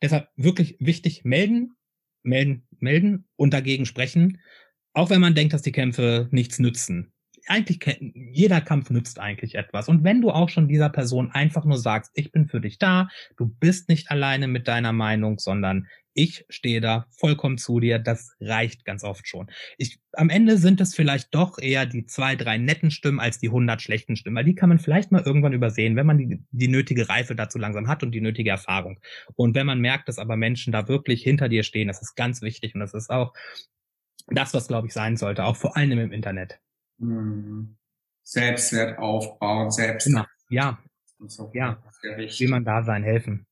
[0.01, 1.75] deshalb wirklich wichtig, melden,
[2.23, 4.41] melden, melden und dagegen sprechen.
[4.93, 7.13] Auch wenn man denkt, dass die Kämpfe nichts nützen
[7.49, 7.79] eigentlich
[8.13, 9.89] jeder Kampf nützt eigentlich etwas.
[9.89, 13.09] Und wenn du auch schon dieser Person einfach nur sagst, ich bin für dich da,
[13.37, 15.87] du bist nicht alleine mit deiner Meinung, sondern
[16.21, 19.49] ich stehe da vollkommen zu dir, das reicht ganz oft schon.
[19.77, 23.47] Ich, am Ende sind es vielleicht doch eher die zwei, drei netten Stimmen als die
[23.47, 26.67] hundert schlechten Stimmen, weil die kann man vielleicht mal irgendwann übersehen, wenn man die, die
[26.67, 28.99] nötige Reife dazu langsam hat und die nötige Erfahrung.
[29.35, 32.41] Und wenn man merkt, dass aber Menschen da wirklich hinter dir stehen, das ist ganz
[32.41, 33.33] wichtig und das ist auch
[34.27, 36.59] das, was glaube ich sein sollte, auch vor allem im Internet.
[36.99, 37.77] Hm.
[38.23, 40.05] Selbstwert aufbauen, selbst.
[40.05, 40.25] Genau.
[40.49, 40.79] Ja.
[41.27, 41.49] So.
[41.53, 41.81] Ja.
[42.01, 43.45] Wie man da sein, helfen.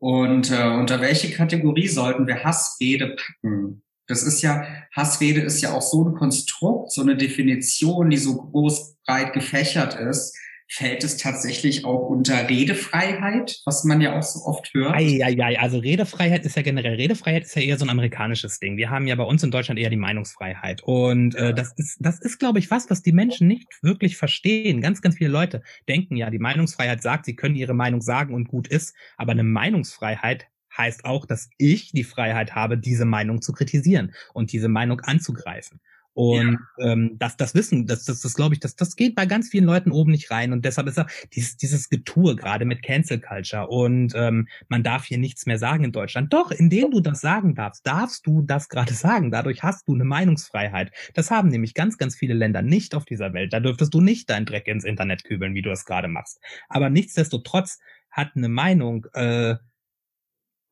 [0.00, 3.82] Und äh, unter welche Kategorie sollten wir Hassrede packen?
[4.06, 4.64] Das ist ja,
[4.96, 9.94] Hassrede ist ja auch so ein Konstrukt, so eine Definition, die so groß breit gefächert
[9.94, 10.36] ist,
[10.72, 14.94] fällt es tatsächlich auch unter Redefreiheit, was man ja auch so oft hört.
[14.94, 18.76] Eieiei, also Redefreiheit ist ja generell, Redefreiheit ist ja eher so ein amerikanisches Ding.
[18.76, 20.82] Wir haben ja bei uns in Deutschland eher die Meinungsfreiheit.
[20.84, 24.80] Und äh, das ist, das ist, glaube ich, was, was die Menschen nicht wirklich verstehen.
[24.80, 28.46] Ganz, ganz viele Leute denken ja, die Meinungsfreiheit sagt, sie können ihre Meinung sagen und
[28.46, 30.46] gut ist, aber eine Meinungsfreiheit
[30.78, 35.80] heißt auch, dass ich die Freiheit habe, diese Meinung zu kritisieren und diese Meinung anzugreifen.
[36.12, 36.92] Und ja.
[36.92, 39.64] ähm, das, das Wissen, das, das, das glaube ich, das, das geht bei ganz vielen
[39.64, 40.52] Leuten oben nicht rein.
[40.52, 43.68] Und deshalb ist auch dieses, dieses Getue gerade mit Cancel Culture.
[43.68, 46.32] Und ähm, man darf hier nichts mehr sagen in Deutschland.
[46.32, 49.30] Doch, indem du das sagen darfst, darfst du das gerade sagen.
[49.30, 50.92] Dadurch hast du eine Meinungsfreiheit.
[51.14, 53.52] Das haben nämlich ganz, ganz viele Länder nicht auf dieser Welt.
[53.52, 56.40] Da dürftest du nicht deinen Dreck ins Internet kübeln, wie du es gerade machst.
[56.68, 57.78] Aber nichtsdestotrotz
[58.10, 59.54] hat eine Meinung äh,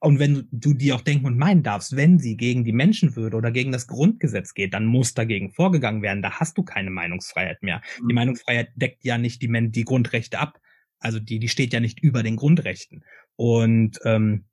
[0.01, 3.51] und wenn du die auch denken und meinen darfst, wenn sie gegen die Menschenwürde oder
[3.51, 6.23] gegen das Grundgesetz geht, dann muss dagegen vorgegangen werden.
[6.23, 7.83] Da hast du keine Meinungsfreiheit mehr.
[8.01, 8.09] Mhm.
[8.09, 10.61] Die Meinungsfreiheit deckt ja nicht die, die Grundrechte ab.
[11.01, 13.05] Also die, die steht ja nicht über den Grundrechten.
[13.35, 14.45] Und ähm,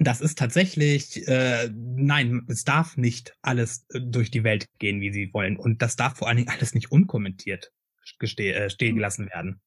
[0.00, 5.12] das ist tatsächlich, äh, nein, es darf nicht alles äh, durch die Welt gehen, wie
[5.12, 5.56] sie wollen.
[5.56, 7.72] Und das darf vor allen Dingen alles nicht unkommentiert
[8.20, 8.96] äh, stehen mhm.
[8.96, 9.60] gelassen werden.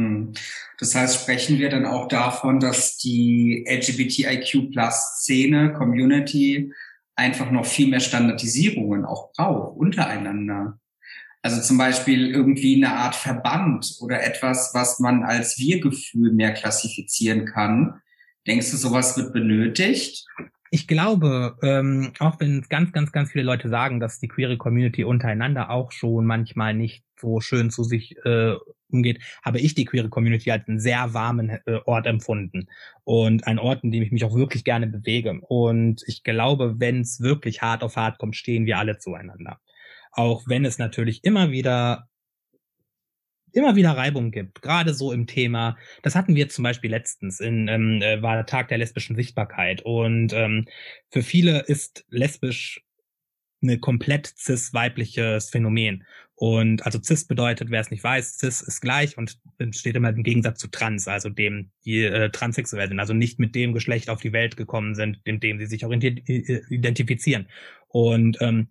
[0.00, 0.32] Hm.
[0.78, 6.72] Das heißt, sprechen wir dann auch davon, dass die LGBTIQ-Plus-Szene, Community
[7.16, 10.78] einfach noch viel mehr Standardisierungen auch braucht untereinander.
[11.42, 17.44] Also zum Beispiel irgendwie eine Art Verband oder etwas, was man als Wir-Gefühl mehr klassifizieren
[17.44, 18.00] kann.
[18.46, 20.24] Denkst du, sowas wird benötigt?
[20.72, 25.02] Ich glaube, ähm, auch wenn ganz, ganz, ganz viele Leute sagen, dass die queere Community
[25.02, 28.54] untereinander auch schon manchmal nicht so schön zu sich äh,
[28.88, 32.68] umgeht, habe ich die queere Community als einen sehr warmen äh, Ort empfunden
[33.02, 35.40] und ein Ort, in dem ich mich auch wirklich gerne bewege.
[35.40, 39.60] Und ich glaube, wenn es wirklich hart auf hart kommt, stehen wir alle zueinander.
[40.12, 42.09] Auch wenn es natürlich immer wieder
[43.52, 45.76] immer wieder Reibung gibt, gerade so im Thema.
[46.02, 49.82] Das hatten wir zum Beispiel letztens in ähm, äh, war der Tag der lesbischen Sichtbarkeit
[49.82, 50.66] und ähm,
[51.10, 52.82] für viele ist lesbisch
[53.62, 56.04] eine komplett cis-weibliches Phänomen.
[56.34, 59.38] Und also cis bedeutet, wer es nicht weiß, cis ist gleich und
[59.72, 63.54] steht immer im Gegensatz zu trans, also dem, die äh, transsexuell sind, also nicht mit
[63.54, 67.46] dem Geschlecht auf die Welt gekommen sind, dem, dem sie sich auch identifizieren.
[67.88, 68.68] Und ähm,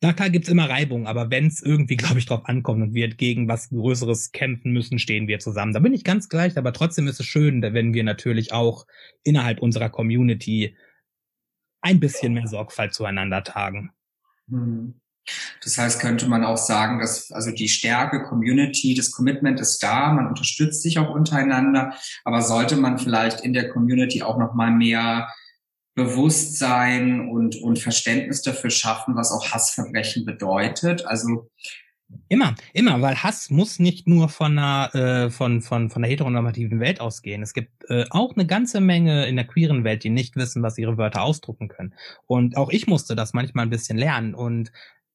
[0.00, 3.08] na klar gibt's immer Reibung, aber wenn es irgendwie, glaube ich, drauf ankommt und wir
[3.08, 5.72] gegen was Größeres kämpfen müssen, stehen wir zusammen.
[5.72, 8.86] Da bin ich ganz gleich, aber trotzdem ist es schön, wenn wir natürlich auch
[9.24, 10.76] innerhalb unserer Community
[11.80, 13.90] ein bisschen mehr Sorgfalt zueinander tagen.
[14.48, 15.00] Hm.
[15.62, 20.12] Das heißt, könnte man auch sagen, dass also die Stärke, Community, das Commitment ist da,
[20.12, 21.92] man unterstützt sich auch untereinander,
[22.24, 25.28] aber sollte man vielleicht in der Community auch noch mal mehr
[25.98, 31.04] Bewusstsein und, und Verständnis dafür schaffen, was auch Hassverbrechen bedeutet.
[31.04, 31.50] Also
[32.30, 36.80] Immer, immer, weil Hass muss nicht nur von einer, äh, von, von, von der heteronormativen
[36.80, 37.42] Welt ausgehen.
[37.42, 40.78] Es gibt äh, auch eine ganze Menge in der queeren Welt, die nicht wissen, was
[40.78, 41.94] ihre Wörter ausdrucken können.
[42.26, 44.34] Und auch ich musste das manchmal ein bisschen lernen.
[44.34, 44.72] Und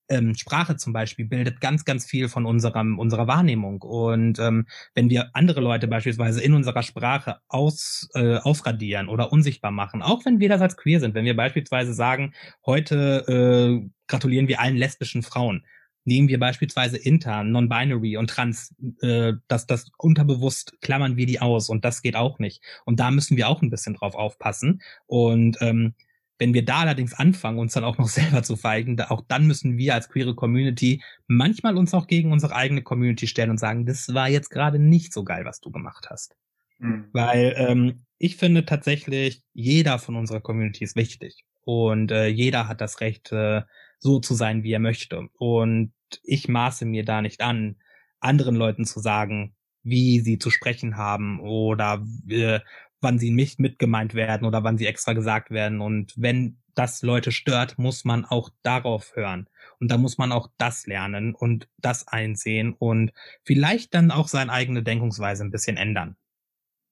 [0.10, 3.82] ähm, Sprache zum Beispiel bildet ganz, ganz viel von unserem, unserer Wahrnehmung.
[3.82, 9.72] Und ähm, wenn wir andere Leute beispielsweise in unserer Sprache aus, äh, ausradieren oder unsichtbar
[9.72, 12.34] machen, auch wenn wir das als queer sind, wenn wir beispielsweise sagen,
[12.66, 15.66] heute äh, gratulieren wir allen lesbischen Frauen,
[16.06, 21.70] nehmen wir beispielsweise inter, non-binary und trans, äh, das, das unterbewusst klammern wir die aus
[21.70, 22.62] und das geht auch nicht.
[22.86, 24.82] Und da müssen wir auch ein bisschen drauf aufpassen.
[25.06, 25.94] Und ähm,
[26.40, 29.48] wenn wir da allerdings anfangen, uns dann auch noch selber zu feigen, da, auch dann
[29.48, 33.86] müssen wir als queere Community manchmal uns auch gegen unsere eigene Community stellen und sagen,
[33.86, 36.36] das war jetzt gerade nicht so geil, was du gemacht hast.
[36.80, 37.06] Mhm.
[37.14, 41.46] Weil ähm, ich finde tatsächlich, jeder von unserer Community ist wichtig.
[41.66, 43.62] Und äh, jeder hat das Recht, äh,
[44.00, 45.30] so zu sein, wie er möchte.
[45.38, 47.78] Und ich maße mir da nicht an,
[48.20, 52.60] anderen Leuten zu sagen, wie sie zu sprechen haben oder äh,
[53.04, 55.82] wann sie nicht mitgemeint werden oder wann sie extra gesagt werden.
[55.82, 59.48] Und wenn das Leute stört, muss man auch darauf hören.
[59.80, 63.12] Und da muss man auch das lernen und das einsehen und
[63.44, 66.16] vielleicht dann auch seine eigene Denkungsweise ein bisschen ändern.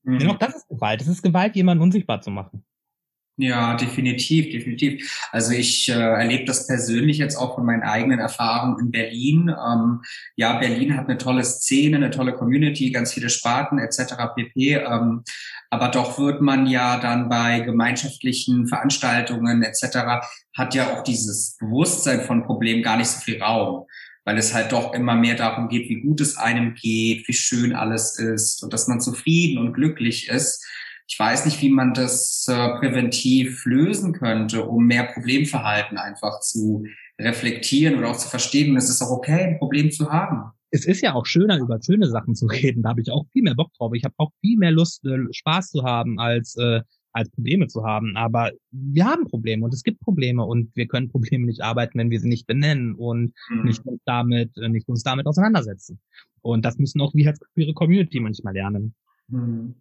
[0.04, 0.20] Mhm.
[0.20, 1.02] Denn auch das ist Gewalt.
[1.02, 2.64] Es ist Gewalt, jemanden unsichtbar zu machen.
[3.38, 5.28] Ja, definitiv, definitiv.
[5.32, 9.50] Also ich äh, erlebe das persönlich jetzt auch von meinen eigenen Erfahrungen in Berlin.
[9.50, 10.02] Ähm,
[10.36, 14.16] ja, Berlin hat eine tolle Szene, eine tolle Community, ganz viele Sparten etc.
[14.36, 14.76] pp.
[14.76, 15.24] Ähm,
[15.70, 20.28] aber doch wird man ja dann bei gemeinschaftlichen Veranstaltungen etc.
[20.54, 23.86] hat ja auch dieses Bewusstsein von Problemen gar nicht so viel Raum
[24.24, 27.74] weil es halt doch immer mehr darum geht, wie gut es einem geht, wie schön
[27.74, 30.64] alles ist und dass man zufrieden und glücklich ist.
[31.12, 36.86] Ich weiß nicht, wie man das äh, präventiv lösen könnte, um mehr Problemverhalten einfach zu
[37.20, 38.78] reflektieren oder auch zu verstehen.
[38.78, 40.54] Es ist auch okay, ein Problem zu haben.
[40.70, 42.84] Es ist ja auch schöner, über schöne Sachen zu reden.
[42.84, 43.92] Da habe ich auch viel mehr Bock drauf.
[43.94, 46.80] Ich habe auch viel mehr Lust, äh, Spaß zu haben, als, äh,
[47.12, 48.16] als Probleme zu haben.
[48.16, 52.10] Aber wir haben Probleme und es gibt Probleme und wir können Probleme nicht arbeiten, wenn
[52.10, 53.66] wir sie nicht benennen und mhm.
[53.66, 56.00] nicht uns damit, äh, nicht uns damit auseinandersetzen.
[56.40, 58.96] Und das müssen auch wir als queere Community manchmal lernen.
[59.32, 59.76] Hm.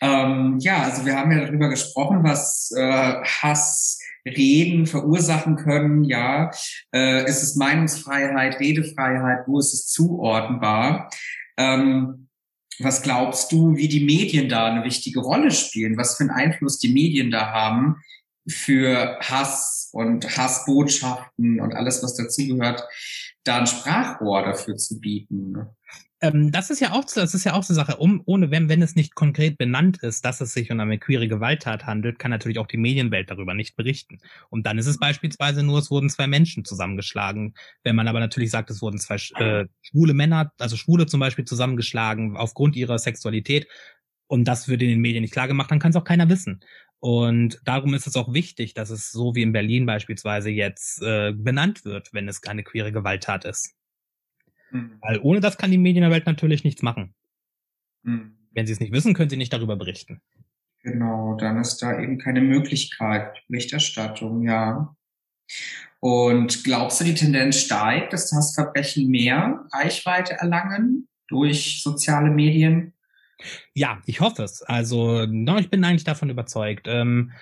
[0.00, 6.04] Ähm, ja, also wir haben ja darüber gesprochen, was äh, Hassreden verursachen können.
[6.04, 6.50] Ja,
[6.94, 9.46] äh, ist es Meinungsfreiheit, Redefreiheit?
[9.46, 11.10] Wo ist es zuordnenbar?
[11.56, 12.28] Ähm,
[12.78, 15.96] was glaubst du, wie die Medien da eine wichtige Rolle spielen?
[15.96, 17.96] Was für einen Einfluss die Medien da haben
[18.48, 22.84] für Hass und Hassbotschaften und alles, was dazugehört,
[23.44, 25.56] da ein Sprachrohr dafür zu bieten?
[26.22, 27.96] Ähm, das ist ja auch, das ist ja auch so eine Sache.
[27.98, 31.28] Um, ohne wenn, wenn es nicht konkret benannt ist, dass es sich um eine queere
[31.28, 34.18] Gewalttat handelt, kann natürlich auch die Medienwelt darüber nicht berichten.
[34.48, 37.54] Und dann ist es beispielsweise nur, es wurden zwei Menschen zusammengeschlagen.
[37.84, 41.44] Wenn man aber natürlich sagt, es wurden zwei äh, schwule Männer, also Schwule zum Beispiel
[41.44, 43.66] zusammengeschlagen aufgrund ihrer Sexualität,
[44.28, 46.60] und das wird in den Medien nicht klar gemacht, dann kann es auch keiner wissen.
[46.98, 51.32] Und darum ist es auch wichtig, dass es so wie in Berlin beispielsweise jetzt äh,
[51.32, 53.74] benannt wird, wenn es keine queere Gewalttat ist.
[54.76, 54.98] Mhm.
[55.00, 57.14] Weil ohne das kann die Medienwelt natürlich nichts machen.
[58.02, 58.36] Mhm.
[58.52, 60.20] Wenn sie es nicht wissen, können sie nicht darüber berichten.
[60.82, 63.42] Genau, dann ist da eben keine Möglichkeit.
[63.48, 64.94] Berichterstattung, ja.
[66.00, 72.92] Und glaubst du, die Tendenz steigt, dass das Verbrechen mehr Reichweite erlangen durch soziale Medien?
[73.74, 74.62] Ja, ich hoffe es.
[74.62, 76.86] Also, no, ich bin eigentlich davon überzeugt.
[76.88, 77.32] Ähm,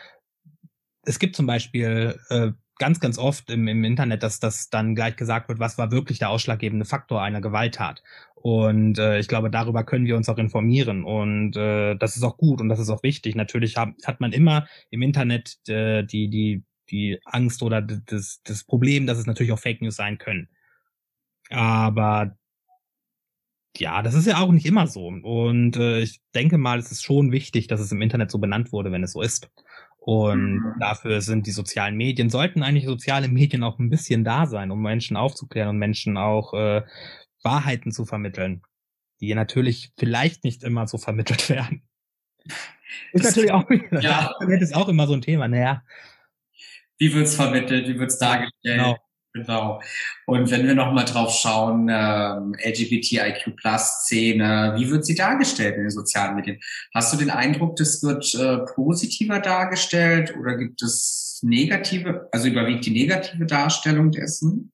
[1.02, 5.16] es gibt zum Beispiel äh, ganz, ganz oft im, im Internet, dass das dann gleich
[5.16, 8.02] gesagt wird, was war wirklich der ausschlaggebende Faktor einer Gewalttat.
[8.34, 11.04] Und äh, ich glaube, darüber können wir uns auch informieren.
[11.04, 13.36] Und äh, das ist auch gut und das ist auch wichtig.
[13.36, 18.64] Natürlich hab, hat man immer im Internet äh, die, die, die Angst oder das, das
[18.64, 20.48] Problem, dass es natürlich auch Fake News sein können.
[21.50, 22.36] Aber
[23.76, 25.06] ja, das ist ja auch nicht immer so.
[25.06, 28.72] Und äh, ich denke mal, es ist schon wichtig, dass es im Internet so benannt
[28.72, 29.50] wurde, wenn es so ist.
[30.06, 30.74] Und mhm.
[30.80, 34.82] dafür sind die sozialen Medien, sollten eigentlich soziale Medien auch ein bisschen da sein, um
[34.82, 36.82] Menschen aufzuklären und Menschen auch äh,
[37.42, 38.60] Wahrheiten zu vermitteln,
[39.22, 41.88] die natürlich vielleicht nicht immer so vermittelt werden.
[43.12, 43.64] Ist das natürlich auch,
[44.02, 44.34] ja.
[44.40, 45.82] Internet ist auch immer so ein Thema, naja.
[46.98, 48.52] Wie wird's vermittelt, wie wird's dargestellt?
[48.62, 48.98] Genau.
[49.34, 49.82] Genau.
[50.26, 56.36] Und wenn wir nochmal drauf schauen, ähm, LGBTIQ-Plus-Szene, wie wird sie dargestellt in den sozialen
[56.36, 56.60] Medien?
[56.94, 62.86] Hast du den Eindruck, das wird äh, positiver dargestellt oder gibt es negative, also überwiegt
[62.86, 64.70] die negative Darstellung dessen?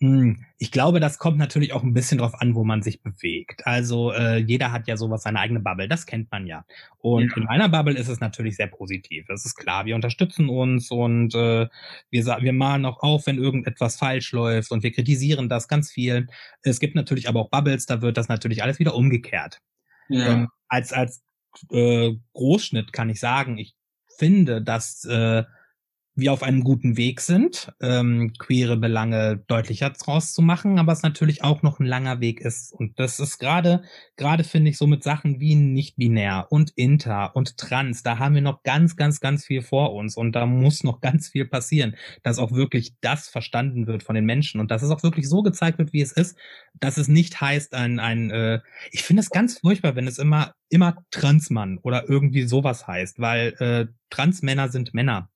[0.00, 3.66] Hm, ich glaube, das kommt natürlich auch ein bisschen drauf an, wo man sich bewegt.
[3.66, 6.64] Also äh, jeder hat ja sowas, seine eigene Bubble, das kennt man ja.
[6.98, 7.36] Und ja.
[7.36, 9.26] in meiner Bubble ist es natürlich sehr positiv.
[9.28, 11.68] Das ist klar, wir unterstützen uns und äh,
[12.10, 16.28] wir, wir malen auch auf, wenn irgendetwas falsch läuft und wir kritisieren das ganz viel.
[16.62, 19.60] Es gibt natürlich aber auch Bubbles, da wird das natürlich alles wieder umgekehrt.
[20.08, 20.28] Ja.
[20.28, 21.22] Ähm, als als
[21.70, 23.74] äh, Großschnitt kann ich sagen, ich
[24.18, 25.44] finde, dass äh,
[26.20, 31.02] wir auf einem guten Weg sind, ähm, queere Belange deutlicher draus zu machen, aber es
[31.02, 32.72] natürlich auch noch ein langer Weg ist.
[32.72, 33.82] Und das ist gerade,
[34.16, 38.42] gerade finde ich so mit Sachen wie nicht-binär und inter und trans, da haben wir
[38.42, 40.16] noch ganz, ganz, ganz viel vor uns.
[40.16, 44.24] Und da muss noch ganz viel passieren, dass auch wirklich das verstanden wird von den
[44.24, 44.60] Menschen.
[44.60, 46.36] Und dass es auch wirklich so gezeigt wird, wie es ist,
[46.78, 48.60] dass es nicht heißt, ein, ein äh,
[48.90, 53.54] ich finde es ganz furchtbar, wenn es immer, immer Transmann oder irgendwie sowas heißt, weil
[53.58, 55.30] äh, Transmänner sind Männer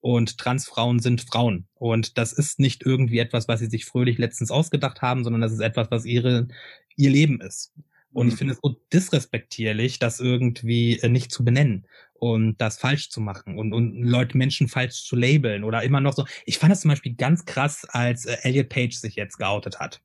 [0.00, 1.66] und Transfrauen sind Frauen.
[1.74, 5.52] Und das ist nicht irgendwie etwas, was sie sich fröhlich letztens ausgedacht haben, sondern das
[5.52, 6.48] ist etwas, was ihre,
[6.96, 7.72] ihr Leben ist.
[8.12, 8.32] Und mhm.
[8.32, 13.20] ich finde es so disrespektierlich, das irgendwie äh, nicht zu benennen und das falsch zu
[13.20, 16.26] machen und, und Leute, Menschen falsch zu labeln oder immer noch so.
[16.44, 20.00] Ich fand das zum Beispiel ganz krass, als äh, Elliot Page sich jetzt geoutet hat.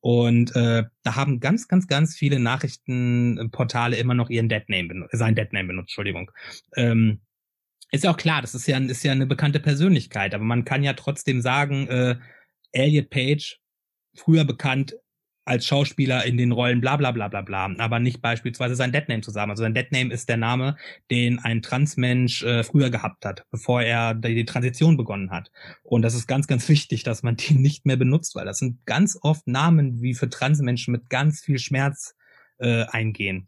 [0.00, 5.68] Und äh, da haben ganz, ganz, ganz viele Nachrichtenportale immer noch ihren Deadname, sein Deadname
[5.68, 6.30] benutzt, Entschuldigung.
[6.76, 7.20] Ähm,
[7.94, 10.82] ist ja auch klar, das ist ja, ist ja eine bekannte Persönlichkeit, aber man kann
[10.82, 12.16] ja trotzdem sagen, äh,
[12.72, 13.58] Elliot Page,
[14.16, 14.94] früher bekannt
[15.46, 19.20] als Schauspieler in den Rollen bla bla bla bla bla, aber nicht beispielsweise sein Deadname
[19.20, 19.50] zu sagen.
[19.50, 20.76] Also sein Deadname ist der Name,
[21.10, 25.50] den ein Transmensch äh, früher gehabt hat, bevor er die, die Transition begonnen hat.
[25.82, 28.84] Und das ist ganz, ganz wichtig, dass man den nicht mehr benutzt, weil das sind
[28.86, 32.14] ganz oft Namen, wie für Transmenschen mit ganz viel Schmerz
[32.58, 33.46] äh, eingehen.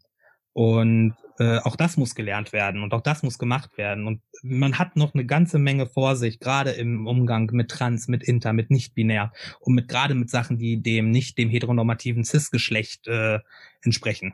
[0.53, 4.07] Und äh, auch das muss gelernt werden und auch das muss gemacht werden.
[4.07, 8.23] Und man hat noch eine ganze Menge vor sich, gerade im Umgang mit Trans, mit
[8.23, 13.39] Inter, mit nicht-binär und mit gerade mit Sachen, die dem nicht dem heteronormativen Cis-Geschlecht äh,
[13.81, 14.33] entsprechen.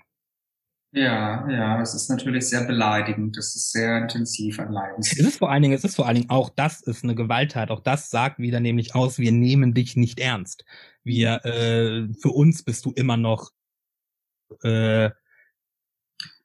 [0.95, 3.35] Ja, ja, es ist natürlich sehr beleidigend.
[3.35, 5.11] Es ist sehr intensiv an Leidens.
[5.11, 7.71] Es ist vor allen Dingen, es ist vor allen Dingen auch das ist eine Gewalttat.
[7.71, 10.65] Auch das sagt wieder nämlich aus, wir nehmen dich nicht ernst.
[11.03, 13.49] Wir, äh, für uns bist du immer noch
[14.61, 15.09] äh,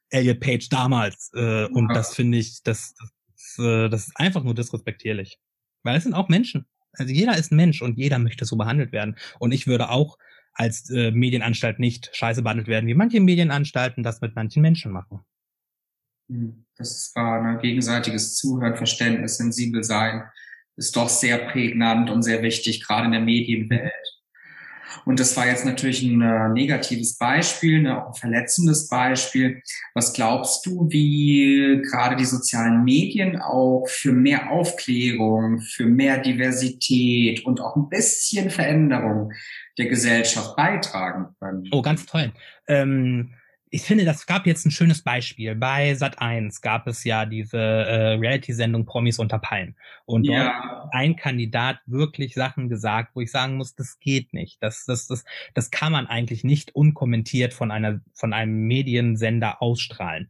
[0.09, 1.31] Elliot Page damals.
[1.33, 5.39] Äh, und das finde ich, das, das, äh, das ist einfach nur disrespektierlich.
[5.83, 6.65] Weil es sind auch Menschen.
[6.93, 9.15] Also jeder ist ein Mensch und jeder möchte so behandelt werden.
[9.39, 10.17] Und ich würde auch
[10.53, 15.21] als äh, Medienanstalt nicht scheiße behandelt werden, wie manche Medienanstalten das mit manchen Menschen machen.
[16.29, 20.23] Hm, das war ein gegenseitiges Zuhören, Verständnis, sensibel sein,
[20.75, 24.08] ist doch sehr prägnant und sehr wichtig, gerade in der Medienwelt.
[25.05, 29.61] Und das war jetzt natürlich ein äh, negatives Beispiel, ne, auch ein verletzendes Beispiel.
[29.93, 37.45] Was glaubst du, wie gerade die sozialen Medien auch für mehr Aufklärung, für mehr Diversität
[37.45, 39.31] und auch ein bisschen Veränderung
[39.77, 41.67] der Gesellschaft beitragen können?
[41.71, 42.31] Oh, ganz toll.
[42.67, 43.31] Ähm
[43.71, 45.53] ich finde, das gab jetzt ein schönes Beispiel.
[45.55, 49.75] Bei Sat 1 gab es ja diese äh, Reality-Sendung Promis unter Palmen.
[50.05, 50.53] Und dort ja.
[50.53, 54.57] hat ein Kandidat wirklich Sachen gesagt, wo ich sagen muss, das geht nicht.
[54.61, 60.29] Das, das, das, das kann man eigentlich nicht unkommentiert von einer, von einem Mediensender ausstrahlen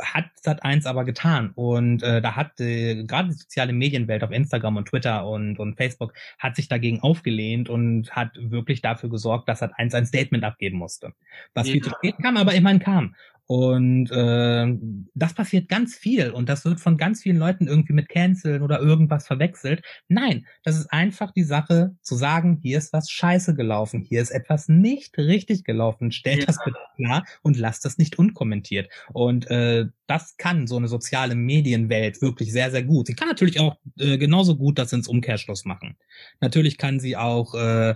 [0.00, 1.52] hat Sat1 aber getan.
[1.54, 5.76] Und äh, da hat äh, gerade die soziale Medienwelt auf Instagram und Twitter und, und
[5.76, 10.78] Facebook hat sich dagegen aufgelehnt und hat wirklich dafür gesorgt, dass Sat1 ein Statement abgeben
[10.78, 11.12] musste.
[11.54, 11.74] Was ja.
[11.74, 13.14] viel zu spät kam, aber immerhin kam.
[13.46, 14.76] Und äh,
[15.14, 18.80] das passiert ganz viel und das wird von ganz vielen Leuten irgendwie mit Canceln oder
[18.80, 19.82] irgendwas verwechselt.
[20.08, 24.30] Nein, das ist einfach die Sache zu sagen, hier ist was scheiße gelaufen, hier ist
[24.32, 26.10] etwas nicht richtig gelaufen.
[26.10, 26.46] Stellt ja.
[26.46, 28.88] das bitte klar und lasst das nicht unkommentiert.
[29.12, 33.06] Und äh, das kann so eine soziale Medienwelt wirklich sehr, sehr gut.
[33.06, 35.96] Sie kann natürlich auch äh, genauso gut das ins Umkehrschluss machen.
[36.40, 37.94] Natürlich kann sie auch äh,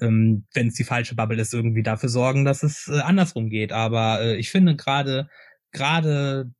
[0.00, 3.72] ähm, wenn es die falsche Bubble ist, irgendwie dafür sorgen, dass es äh, andersrum geht.
[3.72, 5.28] Aber äh, ich finde gerade,
[5.72, 6.50] gerade,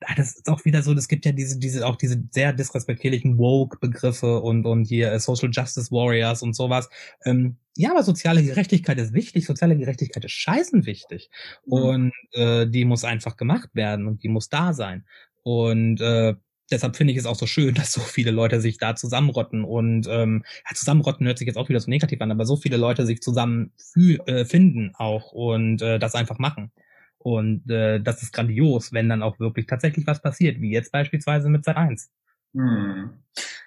[0.00, 3.38] ah, das ist auch wieder so, es gibt ja diese, diese, auch diese sehr disrespektierlichen
[3.38, 6.88] Woke-Begriffe und, und hier äh, Social Justice Warriors und sowas.
[7.24, 11.30] Ähm, ja, aber soziale Gerechtigkeit ist wichtig, soziale Gerechtigkeit ist scheißen wichtig.
[11.66, 11.72] Mhm.
[11.72, 15.06] Und äh, die muss einfach gemacht werden und die muss da sein.
[15.42, 16.34] Und äh,
[16.72, 20.06] deshalb finde ich es auch so schön, dass so viele Leute sich da zusammenrotten und
[20.10, 23.06] ähm, ja, zusammenrotten hört sich jetzt auch wieder so negativ an, aber so viele Leute
[23.06, 26.72] sich zusammen äh, finden auch und äh, das einfach machen.
[27.18, 31.48] Und äh, das ist grandios, wenn dann auch wirklich tatsächlich was passiert, wie jetzt beispielsweise
[31.48, 32.10] mit Sat 1.
[32.54, 33.10] Hm.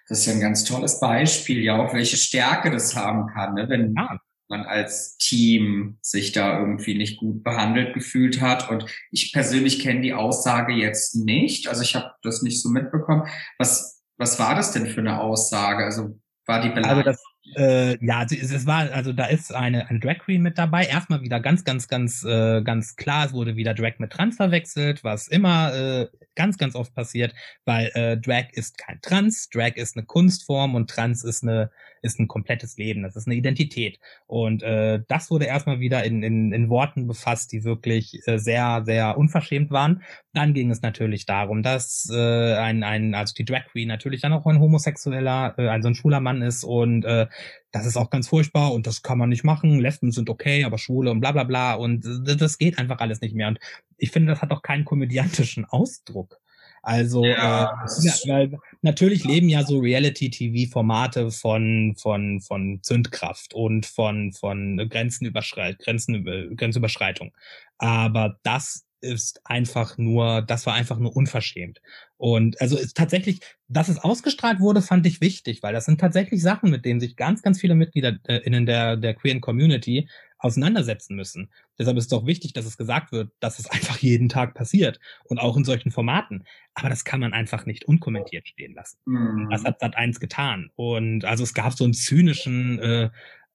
[0.07, 3.67] Das ist ja ein ganz tolles Beispiel, ja auch welche Stärke das haben kann, ne?
[3.69, 8.69] wenn ja man als Team sich da irgendwie nicht gut behandelt gefühlt hat.
[8.69, 11.67] Und ich persönlich kenne die Aussage jetzt nicht.
[11.67, 13.27] Also ich habe das nicht so mitbekommen.
[13.57, 15.83] Was, was war das denn für eine Aussage?
[15.83, 16.97] Also war die Beleidigung?
[16.97, 17.23] Also das,
[17.55, 20.85] äh, ja, es war, also da ist eine, ein Drag Queen mit dabei.
[20.85, 25.03] Erstmal wieder ganz, ganz, ganz, äh, ganz klar, es wurde wieder Drag mit Trans verwechselt,
[25.03, 27.33] was immer äh, ganz, ganz oft passiert,
[27.65, 31.69] weil äh, Drag ist kein Trans, Drag ist eine Kunstform und Trans ist eine
[32.05, 33.99] ist ein komplettes Leben, das ist eine Identität.
[34.27, 38.83] Und äh, das wurde erstmal wieder in, in, in Worten befasst, die wirklich äh, sehr,
[38.85, 40.03] sehr unverschämt waren.
[40.33, 44.33] Dann ging es natürlich darum, dass äh, ein, ein, also die Drag Queen natürlich dann
[44.33, 47.27] auch ein homosexueller, äh, also ein schwuler Mann ist und äh,
[47.71, 49.79] das ist auch ganz furchtbar und das kann man nicht machen.
[49.79, 53.35] Lesben sind okay, aber Schwule und bla bla bla und das geht einfach alles nicht
[53.35, 53.49] mehr.
[53.49, 53.59] Und
[53.97, 56.39] ich finde, das hat auch keinen komödiantischen Ausdruck.
[56.81, 57.83] Also ja,
[58.27, 58.49] äh,
[58.83, 67.33] natürlich leben ja so Reality-TV-Formate von von von Zündkraft und von von Grenzenüberschreit Grenzen Grenzüberschreitung.
[67.79, 71.81] Aber das ist einfach nur, das war einfach nur unverschämt.
[72.17, 76.41] Und also ist tatsächlich, dass es ausgestrahlt wurde, fand ich wichtig, weil das sind tatsächlich
[76.41, 80.07] Sachen, mit denen sich ganz, ganz viele Mitglieder äh, in der, der queeren Community
[80.37, 81.49] auseinandersetzen müssen.
[81.79, 84.99] Deshalb ist es auch wichtig, dass es gesagt wird, dass es einfach jeden Tag passiert
[85.25, 86.45] und auch in solchen Formaten.
[86.73, 88.97] Aber das kann man einfach nicht unkommentiert stehen lassen.
[89.05, 89.49] Mhm.
[89.49, 90.69] Das hat Sat 1 getan.
[90.75, 93.09] Und also es gab so einen zynischen äh,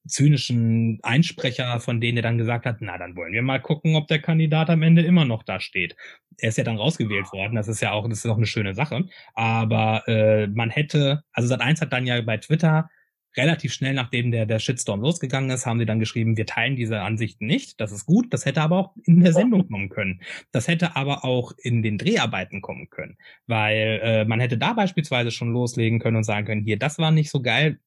[0.07, 4.09] zynischen Einsprecher, von denen er dann gesagt hat, na, dann wollen wir mal gucken, ob
[4.09, 5.97] der Kandidat am Ende immer noch da steht.
[6.39, 8.75] Er ist ja dann rausgewählt worden, das ist ja auch, das ist auch eine schöne
[8.75, 9.05] Sache.
[9.35, 12.89] Aber äh, man hätte, also Sat1 hat dann ja bei Twitter
[13.37, 17.01] relativ schnell, nachdem der, der Shitstorm losgegangen ist, haben sie dann geschrieben, wir teilen diese
[17.01, 17.81] Ansichten nicht.
[17.81, 18.33] Das ist gut.
[18.33, 20.21] Das hätte aber auch in der Sendung kommen können.
[20.53, 23.17] Das hätte aber auch in den Dreharbeiten kommen können.
[23.47, 27.11] Weil äh, man hätte da beispielsweise schon loslegen können und sagen können, hier, das war
[27.11, 27.79] nicht so geil,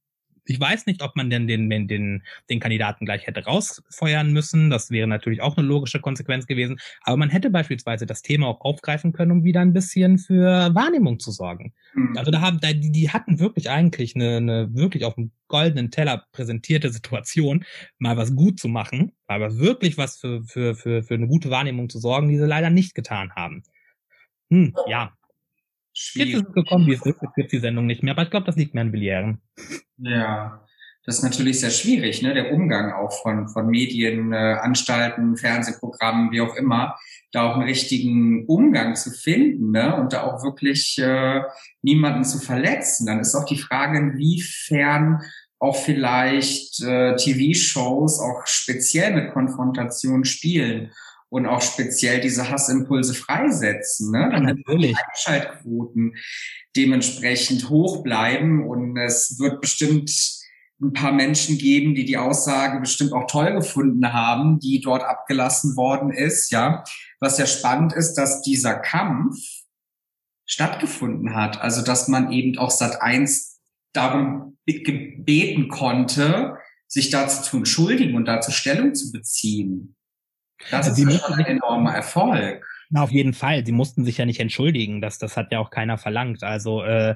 [0.45, 4.69] ich weiß nicht, ob man denn den, den, den, den Kandidaten gleich hätte rausfeuern müssen.
[4.69, 6.79] Das wäre natürlich auch eine logische Konsequenz gewesen.
[7.03, 11.19] Aber man hätte beispielsweise das Thema auch aufgreifen können, um wieder ein bisschen für Wahrnehmung
[11.19, 11.73] zu sorgen.
[11.93, 12.17] Mhm.
[12.17, 15.91] Also da haben, da, die, die hatten wirklich eigentlich eine, eine wirklich auf dem goldenen
[15.91, 17.63] Teller präsentierte Situation,
[17.99, 21.89] mal was gut zu machen, aber wirklich was für, für, für, für eine gute Wahrnehmung
[21.89, 23.63] zu sorgen, die sie leider nicht getan haben.
[24.49, 25.13] Hm, ja,
[25.93, 26.33] Schwierig.
[26.33, 27.21] Jetzt ist es gekommen, wie es ist.
[27.21, 28.13] Jetzt gibt die Sendung nicht mehr.
[28.13, 29.41] Aber ich glaube, das liegt mehr an Villieren.
[29.97, 30.65] Ja,
[31.05, 32.33] das ist natürlich sehr schwierig, ne?
[32.33, 36.97] Der Umgang auch von, von Medien, äh, Anstalten, Fernsehprogrammen, wie auch immer,
[37.31, 39.95] da auch einen richtigen Umgang zu finden, ne?
[39.95, 41.41] Und da auch wirklich äh,
[41.81, 43.05] niemanden zu verletzen.
[43.05, 45.21] Dann ist auch die Frage, inwiefern
[45.59, 50.91] auch vielleicht äh, TV-Shows auch speziell mit Konfrontation spielen
[51.33, 54.29] und auch speziell diese Hassimpulse freisetzen, ne?
[54.31, 56.15] damit die Einschaltquoten
[56.75, 60.11] dementsprechend hoch bleiben und es wird bestimmt
[60.79, 65.75] ein paar Menschen geben, die die Aussage bestimmt auch toll gefunden haben, die dort abgelassen
[65.75, 66.83] worden ist, ja.
[67.19, 69.35] Was ja spannend ist, dass dieser Kampf
[70.45, 73.59] stattgefunden hat, also dass man eben auch Sat 1
[73.93, 76.57] darum gebeten konnte,
[76.87, 79.95] sich dazu zu entschuldigen und dazu Stellung zu beziehen.
[80.71, 82.65] Das also ist schon ein enormer Erfolg.
[82.89, 83.65] Na, auf jeden Fall.
[83.65, 85.01] Sie mussten sich ja nicht entschuldigen.
[85.01, 86.43] Das, das hat ja auch keiner verlangt.
[86.43, 87.15] Also äh,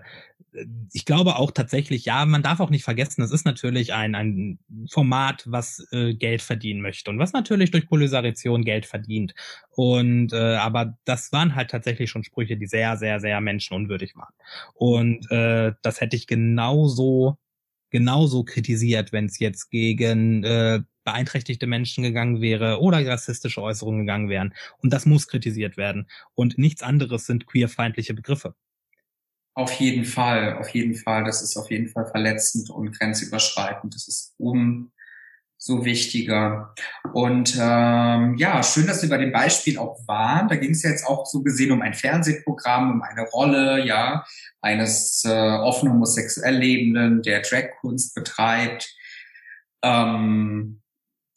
[0.92, 4.58] ich glaube auch tatsächlich, ja, man darf auch nicht vergessen, es ist natürlich ein, ein
[4.90, 9.36] Format, was äh, Geld verdienen möchte und was natürlich durch Polarisation Geld verdient.
[9.70, 14.34] Und äh, aber das waren halt tatsächlich schon Sprüche, die sehr, sehr, sehr menschenunwürdig waren.
[14.74, 17.38] Und äh, das hätte ich genauso
[17.90, 24.28] genauso kritisiert, wenn es jetzt gegen äh, beeinträchtigte Menschen gegangen wäre oder rassistische Äußerungen gegangen
[24.28, 24.54] wären.
[24.80, 26.10] Und das muss kritisiert werden.
[26.36, 28.56] Und nichts anderes sind queerfeindliche Begriffe.
[29.54, 31.24] Auf jeden Fall, auf jeden Fall.
[31.24, 33.96] Das ist auf jeden Fall verletzend und grenzüberschreitend.
[33.96, 36.76] Das ist umso wichtiger.
[37.14, 40.50] Und ähm, ja, schön, dass wir bei dem Beispiel auch waren.
[40.50, 44.26] Da ging es ja jetzt auch so gesehen um ein Fernsehprogramm, um eine Rolle, ja,
[44.60, 48.94] eines äh, offen homosexuell Lebenden, der Dragkunst betreibt.
[49.82, 50.82] Ähm,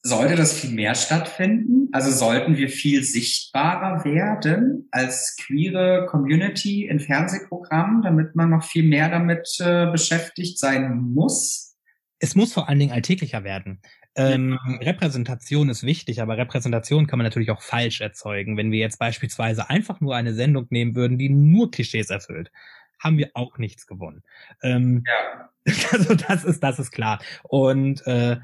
[0.03, 1.88] sollte das viel mehr stattfinden?
[1.92, 8.84] Also sollten wir viel sichtbarer werden als queere Community in Fernsehprogrammen, damit man noch viel
[8.84, 11.76] mehr damit äh, beschäftigt sein muss?
[12.18, 13.80] Es muss vor allen Dingen alltäglicher werden.
[14.16, 18.57] Ähm, Repräsentation ist wichtig, aber Repräsentation kann man natürlich auch falsch erzeugen.
[18.57, 22.51] Wenn wir jetzt beispielsweise einfach nur eine Sendung nehmen würden, die nur Klischees erfüllt,
[22.98, 24.22] haben wir auch nichts gewonnen.
[24.62, 25.51] Ähm, ja.
[25.92, 27.20] Also das ist, das ist klar.
[27.44, 28.38] Und äh,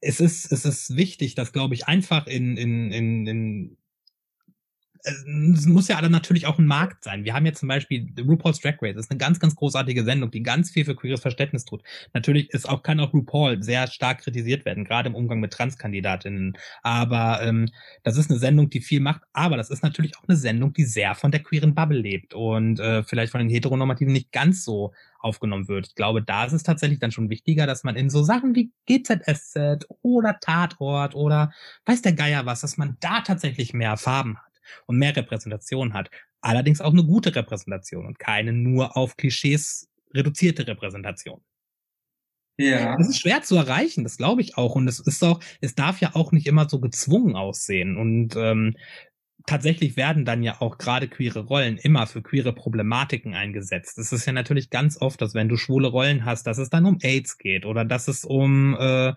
[0.00, 3.76] es ist, es ist wichtig, dass, glaube ich, einfach in, in, in, in
[5.04, 7.24] es muss ja alle natürlich auch ein Markt sein.
[7.24, 8.94] Wir haben jetzt zum Beispiel RuPaul's Drag Race.
[8.94, 11.82] Das ist eine ganz, ganz großartige Sendung, die ganz viel für queeres Verständnis tut.
[12.12, 16.56] Natürlich ist auch, kann auch RuPaul sehr stark kritisiert werden, gerade im Umgang mit Transkandidatinnen.
[16.82, 17.68] Aber ähm,
[18.02, 19.22] das ist eine Sendung, die viel macht.
[19.32, 22.80] Aber das ist natürlich auch eine Sendung, die sehr von der queeren Bubble lebt und
[22.80, 25.88] äh, vielleicht von den Heteronormativen nicht ganz so aufgenommen wird.
[25.88, 28.72] Ich glaube, da ist es tatsächlich dann schon wichtiger, dass man in so Sachen wie
[28.86, 31.52] GZSZ oder Tatort oder
[31.86, 34.49] weiß der Geier was, dass man da tatsächlich mehr Farben hat
[34.86, 36.10] und mehr Repräsentation hat.
[36.40, 41.40] Allerdings auch eine gute Repräsentation und keine nur auf Klischees reduzierte Repräsentation.
[42.56, 42.96] Ja.
[42.96, 44.74] Das ist schwer zu erreichen, das glaube ich auch.
[44.74, 47.96] Und es ist auch, es darf ja auch nicht immer so gezwungen aussehen.
[47.96, 48.76] Und ähm,
[49.46, 53.98] tatsächlich werden dann ja auch gerade queere Rollen immer für queere Problematiken eingesetzt.
[53.98, 56.84] Es ist ja natürlich ganz oft, dass wenn du schwule Rollen hast, dass es dann
[56.84, 59.14] um AIDS geht oder dass es um äh,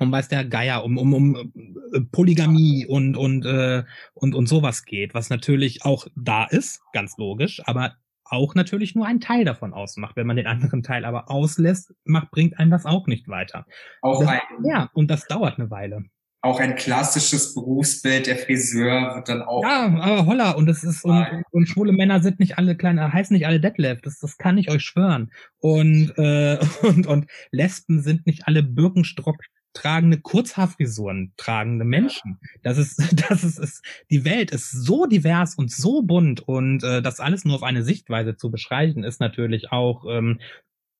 [0.00, 1.52] um weiß der Geier, um, um, um
[1.92, 3.84] äh, Polygamie und, und, äh,
[4.14, 9.06] und, und sowas geht, was natürlich auch da ist, ganz logisch, aber auch natürlich nur
[9.06, 10.16] einen Teil davon ausmacht.
[10.16, 13.66] Wenn man den anderen Teil aber auslässt, macht, bringt einem das auch nicht weiter.
[14.02, 16.04] Auch das, ein, ja, und das dauert eine Weile.
[16.42, 19.62] Auch ein klassisches Berufsbild, der Friseur wird dann auch.
[19.62, 23.34] Ja, aber holla, und es ist, und, und, schwule Männer sind nicht alle kleine, heißen
[23.34, 25.32] nicht alle Detlef, das, das kann ich euch schwören.
[25.58, 29.36] Und, äh, und, und Lesben sind nicht alle Birkenstock
[29.72, 32.38] tragende Kurzhaarfrisuren tragende Menschen.
[32.62, 32.98] Das ist,
[33.30, 37.44] das ist, ist, die Welt ist so divers und so bunt und äh, das alles
[37.44, 40.40] nur auf eine Sichtweise zu beschreiben, ist natürlich auch ähm,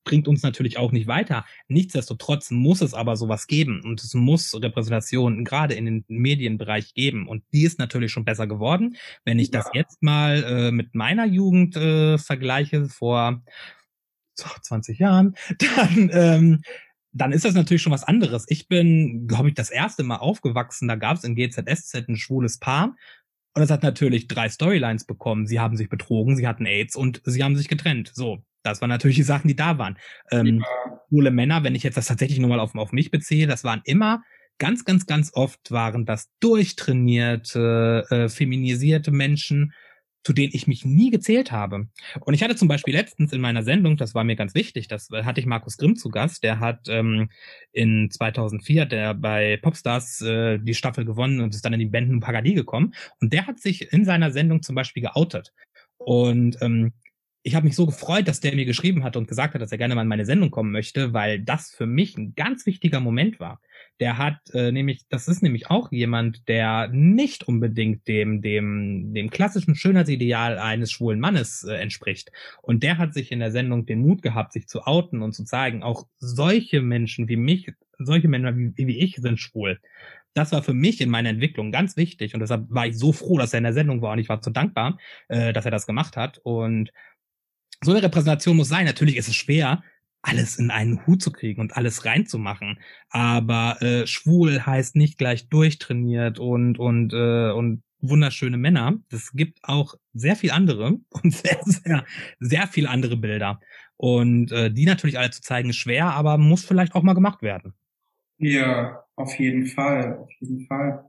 [0.04, 1.44] bringt uns natürlich auch nicht weiter.
[1.68, 7.28] Nichtsdestotrotz muss es aber sowas geben und es muss Repräsentation gerade in den Medienbereich geben
[7.28, 8.96] und die ist natürlich schon besser geworden.
[9.24, 9.60] Wenn ich ja.
[9.60, 13.42] das jetzt mal äh, mit meiner Jugend äh, vergleiche vor
[14.34, 16.62] 20 Jahren, dann ähm,
[17.12, 18.44] dann ist das natürlich schon was anderes.
[18.48, 22.58] Ich bin, glaube ich, das erste Mal aufgewachsen, da gab es in GZSZ ein schwules
[22.58, 22.96] Paar.
[23.54, 25.46] Und das hat natürlich drei Storylines bekommen.
[25.46, 28.12] Sie haben sich betrogen, sie hatten AIDS und sie haben sich getrennt.
[28.14, 29.98] So, das waren natürlich die Sachen, die da waren.
[30.30, 31.00] Ähm, ja.
[31.08, 33.82] Schwule Männer, wenn ich jetzt das tatsächlich nur mal auf, auf mich beziehe, das waren
[33.84, 34.22] immer
[34.58, 39.72] ganz, ganz, ganz oft waren das durchtrainierte, äh, feminisierte Menschen,
[40.22, 41.88] zu denen ich mich nie gezählt habe.
[42.20, 45.10] Und ich hatte zum Beispiel letztens in meiner Sendung, das war mir ganz wichtig, das
[45.10, 47.30] äh, hatte ich Markus Grimm zu Gast, der hat ähm,
[47.72, 52.20] in 2004 der bei Popstars äh, die Staffel gewonnen und ist dann in die Banden
[52.20, 52.94] Pagadi gekommen.
[53.20, 55.52] Und der hat sich in seiner Sendung zum Beispiel geoutet.
[55.96, 56.92] Und ähm,
[57.42, 59.78] ich habe mich so gefreut, dass der mir geschrieben hat und gesagt hat, dass er
[59.78, 63.40] gerne mal in meine Sendung kommen möchte, weil das für mich ein ganz wichtiger Moment
[63.40, 63.60] war.
[64.00, 69.30] Der hat äh, nämlich, das ist nämlich auch jemand, der nicht unbedingt dem dem dem
[69.30, 72.32] klassischen Schönheitsideal eines schwulen Mannes äh, entspricht.
[72.62, 75.44] Und der hat sich in der Sendung den Mut gehabt, sich zu outen und zu
[75.44, 79.78] zeigen, auch solche Menschen wie mich, solche Menschen wie, wie ich sind schwul
[80.34, 83.38] das war für mich in meiner Entwicklung ganz wichtig und deshalb war ich so froh,
[83.38, 84.98] dass er in der Sendung war und ich war so dankbar,
[85.28, 86.92] äh, dass er das gemacht hat und
[87.82, 88.84] so eine Repräsentation muss sein.
[88.84, 89.82] Natürlich ist es schwer,
[90.22, 92.78] alles in einen Hut zu kriegen und alles reinzumachen.
[93.08, 98.98] Aber äh, schwul heißt nicht gleich durchtrainiert und und äh, und wunderschöne Männer.
[99.10, 102.04] Es gibt auch sehr viel andere und sehr sehr
[102.38, 103.60] sehr viel andere Bilder
[103.96, 107.42] und äh, die natürlich alle zu zeigen ist schwer, aber muss vielleicht auch mal gemacht
[107.42, 107.74] werden.
[108.38, 111.04] Ja, auf jeden Fall, auf jeden Fall.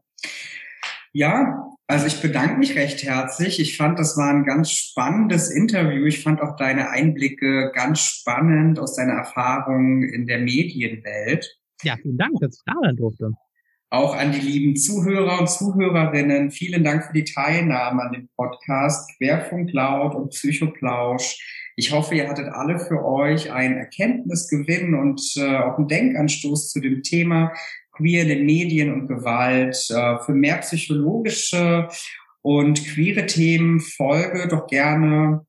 [1.13, 3.59] Ja, also ich bedanke mich recht herzlich.
[3.59, 6.05] Ich fand, das war ein ganz spannendes Interview.
[6.05, 11.59] Ich fand auch deine Einblicke ganz spannend aus deiner Erfahrung in der Medienwelt.
[11.83, 13.31] Ja, vielen Dank, dass ich da sein durfte.
[13.89, 16.51] Auch an die lieben Zuhörer und Zuhörerinnen.
[16.51, 21.73] Vielen Dank für die Teilnahme an dem Podcast Querfunk Laut und Psychoplausch.
[21.75, 26.79] Ich hoffe, ihr hattet alle für euch einen Erkenntnisgewinn und äh, auch einen Denkanstoß zu
[26.79, 27.51] dem Thema
[28.01, 29.77] queer in den Medien und Gewalt.
[29.89, 31.87] Äh, für mehr psychologische
[32.41, 35.45] und queere Themen folge doch gerne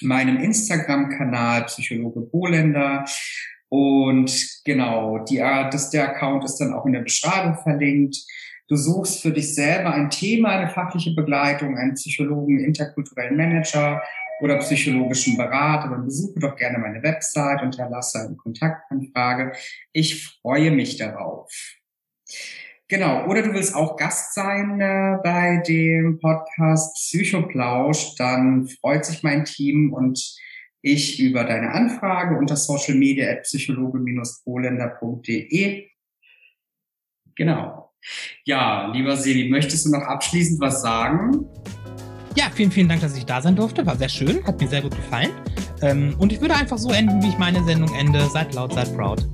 [0.00, 3.04] meinem Instagram-Kanal Psychologe Boländer.
[3.68, 8.16] Und genau, die Art, dass der Account ist dann auch in der Beschreibung verlinkt.
[8.68, 14.02] Du suchst für dich selber ein Thema, eine fachliche Begleitung, einen Psychologen, interkulturellen Manager
[14.40, 19.52] oder psychologischen Berater, dann besuche doch gerne meine Website und hinterlasse eine Kontaktanfrage.
[19.92, 21.50] Ich freue mich darauf.
[22.90, 29.22] Genau, oder du willst auch Gast sein äh, bei dem Podcast Psychoplausch, dann freut sich
[29.22, 30.18] mein Team und
[30.80, 35.86] ich über deine Anfrage unter social media at psychologe-polender.de.
[37.34, 37.92] Genau.
[38.44, 41.44] Ja, lieber Sebi, möchtest du noch abschließend was sagen?
[42.38, 43.84] Ja, vielen, vielen Dank, dass ich da sein durfte.
[43.84, 45.30] War sehr schön, hat mir sehr gut gefallen.
[45.82, 48.24] Ähm, und ich würde einfach so enden, wie ich meine Sendung ende.
[48.30, 49.26] Seid laut, seid proud.